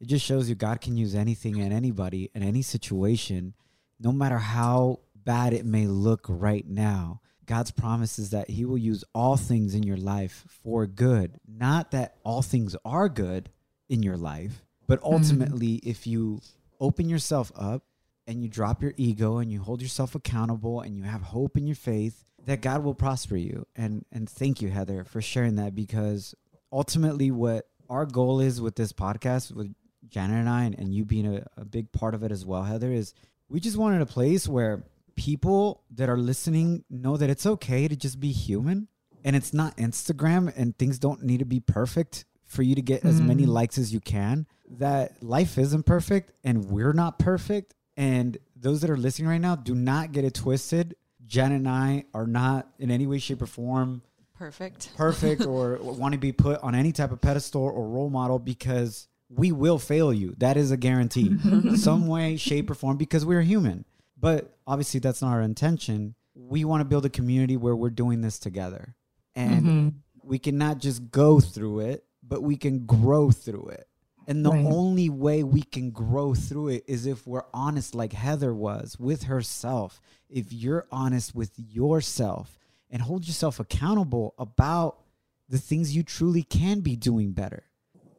[0.00, 3.52] it just shows you God can use anything and anybody in any situation,
[4.00, 7.20] no matter how bad it may look right now.
[7.46, 11.38] God's promise is that He will use all things in your life for good.
[11.46, 13.50] Not that all things are good
[13.88, 15.14] in your life, but mm-hmm.
[15.14, 16.40] ultimately, if you
[16.80, 17.82] open yourself up
[18.26, 21.66] and you drop your ego and you hold yourself accountable and you have hope in
[21.66, 23.66] your faith, that God will prosper you.
[23.76, 26.34] And and thank you, Heather, for sharing that because
[26.72, 29.74] ultimately, what our goal is with this podcast, with
[30.08, 32.62] Janet and I, and, and you being a, a big part of it as well,
[32.62, 33.14] Heather, is
[33.48, 34.84] we just wanted a place where
[35.16, 38.88] people that are listening know that it's okay to just be human
[39.24, 43.04] and it's not Instagram and things don't need to be perfect for you to get
[43.04, 43.48] as many mm.
[43.48, 44.46] likes as you can.
[44.78, 47.74] That life isn't perfect and we're not perfect.
[47.96, 50.96] And those that are listening right now, do not get it twisted.
[51.26, 54.02] Jen and I are not in any way, shape, or form
[54.34, 54.90] Perfect.
[54.96, 59.08] perfect or want to be put on any type of pedestal or role model because
[59.36, 60.34] we will fail you.
[60.38, 61.36] That is a guarantee.
[61.76, 63.84] Some way, shape, or form because we're human.
[64.18, 66.14] But obviously, that's not our intention.
[66.34, 68.94] We want to build a community where we're doing this together.
[69.34, 69.88] And mm-hmm.
[70.22, 73.88] we cannot just go through it, but we can grow through it.
[74.26, 74.64] And the Right.
[74.64, 79.24] only way we can grow through it is if we're honest, like Heather was with
[79.24, 80.00] herself.
[80.30, 82.58] If you're honest with yourself
[82.90, 85.00] and hold yourself accountable about
[85.48, 87.64] the things you truly can be doing better.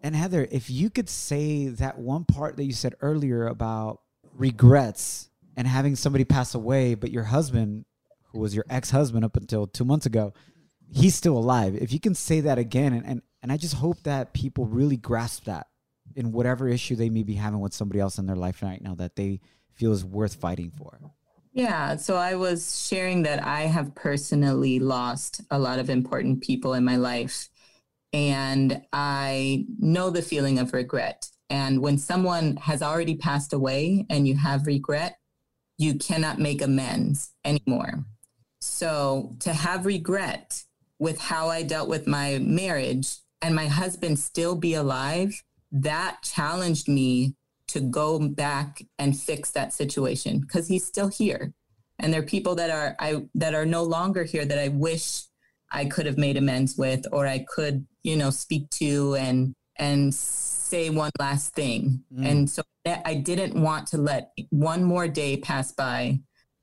[0.06, 4.02] And Heather, if you could say that one part that you said earlier about
[4.36, 7.86] regrets and having somebody pass away, but your husband,
[8.26, 10.32] who was your ex husband up until two months ago,
[10.94, 11.74] he's still alive.
[11.74, 14.96] If you can say that again, and, and, and I just hope that people really
[14.96, 15.70] grasp that
[16.16, 18.94] in whatever issue they may be having with somebody else in their life right now
[18.94, 19.40] that they
[19.74, 21.00] feel is worth fighting for.
[21.52, 26.76] Yeah, so I was sharing that I have personally lost a lot of important people
[26.76, 27.50] in my life.
[28.14, 31.30] And I know the feeling of regret.
[31.50, 35.18] And when someone has already passed away and you have regret,
[35.78, 38.06] you cannot make amends anymore.
[38.62, 40.64] So to have regret
[40.98, 46.88] with how I dealt with my marriage and my husband still be alive, that challenged
[46.88, 47.36] me
[47.68, 51.54] to go back and fix that situation because he's still here.
[52.00, 55.24] And there are people that are I that are no longer here that I wish
[55.72, 60.14] I could have made amends with or I could, you know, speak to and and
[60.14, 62.04] say one last thing.
[62.14, 62.30] Mm.
[62.30, 66.22] And so I didn't want to let one more day pass by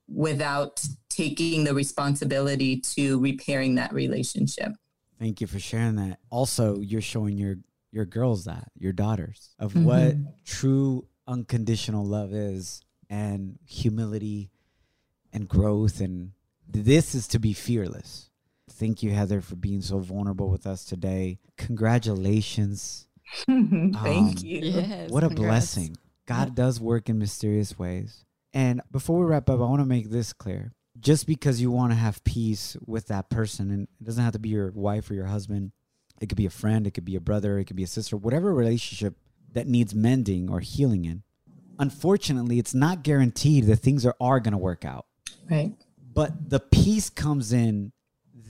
[0.08, 4.72] without taking the responsibility to repairing that relationship.
[5.18, 6.18] Thank you for sharing that.
[6.30, 7.56] Also, you're showing your
[7.90, 12.80] your girls that, your daughters, of what true unconditional love is
[13.10, 14.50] and humility
[15.32, 16.32] and growth and
[16.68, 18.30] this is to be fearless.
[18.72, 21.38] Thank you Heather for being so vulnerable with us today.
[21.56, 23.06] Congratulations.
[23.46, 24.58] Thank Um, you.
[24.60, 25.10] Yes.
[25.10, 25.48] what a congrats.
[25.48, 25.96] blessing.
[26.26, 28.24] God does work in mysterious ways.
[28.54, 30.72] And before we wrap up, I want to make this clear.
[31.00, 34.38] Just because you want to have peace with that person, and it doesn't have to
[34.38, 35.72] be your wife or your husband,
[36.20, 38.16] it could be a friend, it could be a brother, it could be a sister,
[38.16, 39.14] whatever relationship
[39.52, 41.22] that needs mending or healing in.
[41.78, 45.06] Unfortunately, it's not guaranteed that things are, are going to work out.
[45.50, 45.74] Right.
[46.14, 47.92] But the peace comes in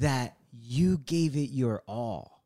[0.03, 2.45] that you gave it your all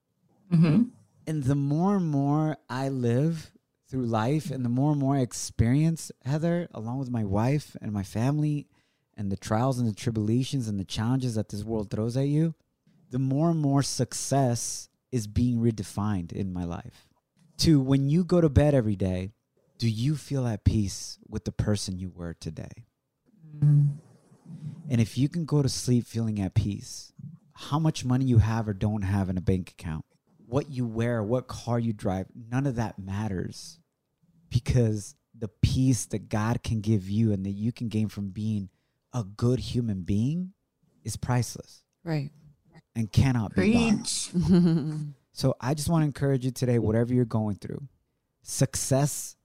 [0.51, 0.83] hmm
[1.27, 3.51] and the more and more I live
[3.89, 7.93] through life and the more and more I experience, Heather, along with my wife and
[7.93, 8.69] my family
[9.17, 12.55] and the trials and the tribulations and the challenges that this world throws at you,
[13.11, 17.09] the more and more success is being redefined in my life.
[17.59, 19.33] To when you go to bed every day,
[19.79, 22.87] do you feel at peace with the person you were today?
[24.89, 27.13] And if you can go to sleep feeling at peace,
[27.59, 30.05] how much money you have or don't have in a bank account,
[30.47, 33.81] what you wear, what car you drive, none of that matters
[34.51, 38.69] because the peace that God can give you and that you can gain from being
[39.13, 40.53] a good human being
[41.05, 42.31] is priceless Right.
[42.95, 44.31] and cannot be bought.
[45.33, 47.83] So I just want to encourage you today, whatever you're going through,
[48.43, 49.37] success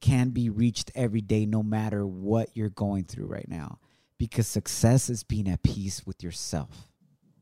[0.00, 3.78] can be reached every day, no matter what you're going through right now.
[4.18, 6.87] Because success is being at peace with yourself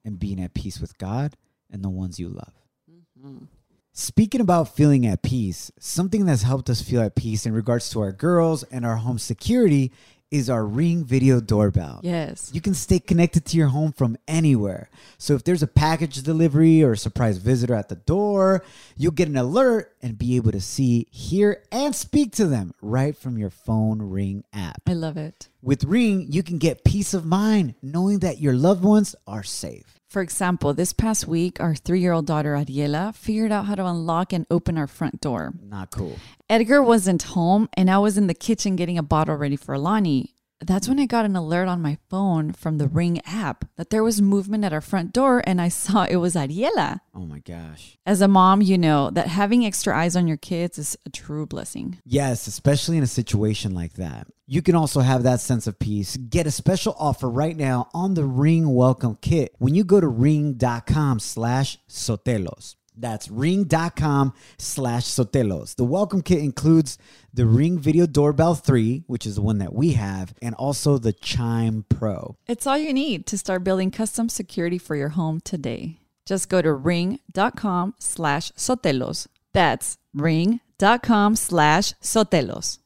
[0.07, 1.37] and being at peace with God
[1.71, 2.53] and the ones you love.
[2.91, 3.45] Mm-hmm.
[3.93, 8.01] Speaking about feeling at peace, something that's helped us feel at peace in regards to
[8.01, 9.91] our girls and our home security
[10.31, 12.01] is our Ring Video Doorbell.
[12.03, 12.51] Yes.
[12.53, 14.91] You can stay connected to your home from anywhere.
[15.19, 18.65] So if there's a package delivery or a surprise visitor at the door,
[18.97, 23.17] you'll get an alert and be able to see, hear, and speak to them right
[23.17, 24.83] from your phone Ring app.
[24.87, 25.49] I love it.
[25.63, 29.96] With Ring, you can get peace of mind knowing that your loved ones are safe.
[30.09, 33.85] For example, this past week, our three year old daughter, Ariela, figured out how to
[33.85, 35.53] unlock and open our front door.
[35.61, 36.17] Not cool.
[36.49, 40.36] Edgar wasn't home, and I was in the kitchen getting a bottle ready for Lonnie.
[40.61, 44.03] That's when I got an alert on my phone from the Ring app that there
[44.03, 47.01] was movement at our front door, and I saw it was Ariela.
[47.15, 47.99] Oh my gosh.
[48.07, 51.47] As a mom, you know that having extra eyes on your kids is a true
[51.47, 51.99] blessing.
[52.07, 54.29] Yes, especially in a situation like that.
[54.47, 56.17] You can also have that sense of peace.
[56.17, 60.09] Get a special offer right now on the Ring Welcome Kit when you go to
[60.09, 62.77] ring.com slash sotelos.
[62.97, 65.77] That's ring.com slash sotelos.
[65.77, 66.99] The welcome kit includes
[67.33, 71.13] the Ring Video Doorbell 3, which is the one that we have, and also the
[71.13, 72.37] Chime Pro.
[72.47, 75.99] It's all you need to start building custom security for your home today.
[76.25, 79.27] Just go to ring.com slash sotelos.
[79.53, 82.79] That's ring.com slash sotelos.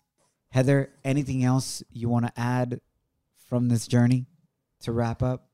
[0.51, 2.81] Heather, anything else you want to add
[3.49, 4.27] from this journey
[4.81, 5.50] to wrap up?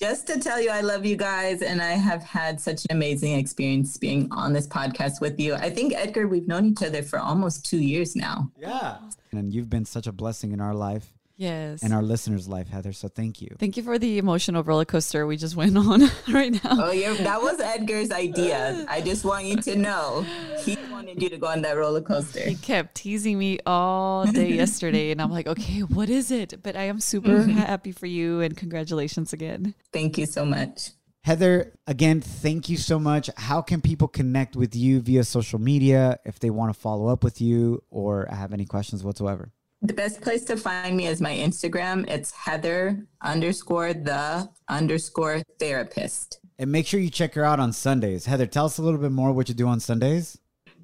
[0.00, 3.34] Just to tell you, I love you guys, and I have had such an amazing
[3.38, 5.54] experience being on this podcast with you.
[5.54, 8.50] I think, Edgar, we've known each other for almost two years now.
[8.58, 8.96] Yeah.
[9.32, 11.82] And you've been such a blessing in our life Yes.
[11.82, 12.92] and our listeners' life, Heather.
[12.94, 13.54] So thank you.
[13.58, 16.60] Thank you for the emotional roller coaster we just went on right now.
[16.86, 18.86] Oh, yeah, that was Edgar's idea.
[18.88, 20.24] I just want you to know
[20.64, 22.40] he wanted you to go on that roller coaster.
[22.40, 26.62] He kept teasing me all day yesterday, and I'm like, okay, what is it?
[26.62, 27.52] But I am super mm-hmm.
[27.52, 29.74] happy for you, and congratulations again.
[29.92, 30.90] Thank you so much.
[31.24, 33.28] Heather, again, thank you so much.
[33.36, 37.22] How can people connect with you via social media if they want to follow up
[37.22, 39.52] with you or have any questions whatsoever?
[39.82, 42.08] The best place to find me is my Instagram.
[42.08, 46.40] It's Heather underscore the underscore therapist.
[46.58, 48.26] And make sure you check her out on Sundays.
[48.26, 50.38] Heather, tell us a little bit more what you do on Sundays.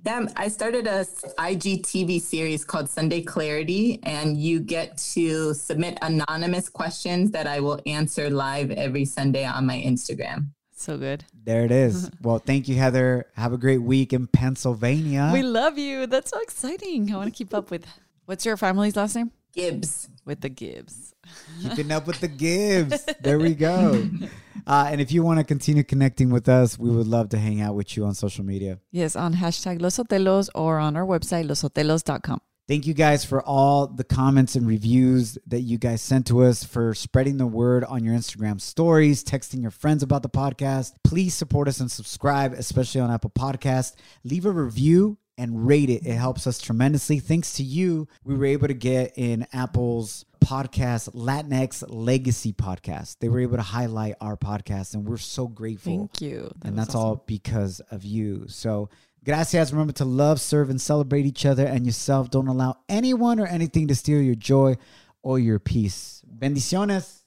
[0.04, 6.68] Yeah, I started a IGTV series called Sunday Clarity, and you get to submit anonymous
[6.68, 10.50] questions that I will answer live every Sunday on my Instagram.
[10.72, 11.24] So good.
[11.32, 12.10] There it is.
[12.22, 13.26] well, thank you, Heather.
[13.34, 15.30] Have a great week in Pennsylvania.
[15.32, 16.06] We love you.
[16.06, 17.12] That's so exciting.
[17.12, 17.86] I want to keep up with.
[18.26, 19.32] What's your family's last name?
[19.52, 20.08] Gibbs.
[20.24, 21.14] With the Gibbs.
[21.62, 23.04] Keeping up with the Gibbs.
[23.20, 24.08] There we go.
[24.66, 27.60] Uh, and if you want to continue connecting with us, we would love to hang
[27.60, 28.80] out with you on social media.
[28.90, 32.40] Yes, on hashtag Los Sotelos or on our website, lossotelos.com.
[32.66, 36.64] Thank you guys for all the comments and reviews that you guys sent to us,
[36.64, 40.94] for spreading the word on your Instagram stories, texting your friends about the podcast.
[41.04, 43.94] Please support us and subscribe, especially on Apple Podcast.
[44.24, 46.06] Leave a review and rate it.
[46.06, 47.18] It helps us tremendously.
[47.18, 53.16] Thanks to you, we were able to get in Apple's podcast, Latinx Legacy Podcast.
[53.20, 55.92] They were able to highlight our podcast, and we're so grateful.
[55.92, 56.52] Thank you.
[56.60, 58.46] That and was that's all because of you.
[58.48, 58.88] So,
[59.24, 59.72] gracias.
[59.72, 62.30] Remember to love, serve, and celebrate each other and yourself.
[62.30, 64.76] Don't allow anyone or anything to steal your joy
[65.22, 66.22] or your peace.
[66.38, 67.22] Bendiciones.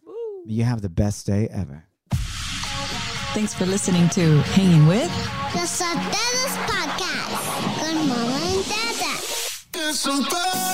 [0.46, 1.86] May you have the best day ever.
[3.34, 5.12] Thanks for listening to Hanging With.
[5.54, 6.79] The Sotelos Podcast
[9.92, 10.70] It's the best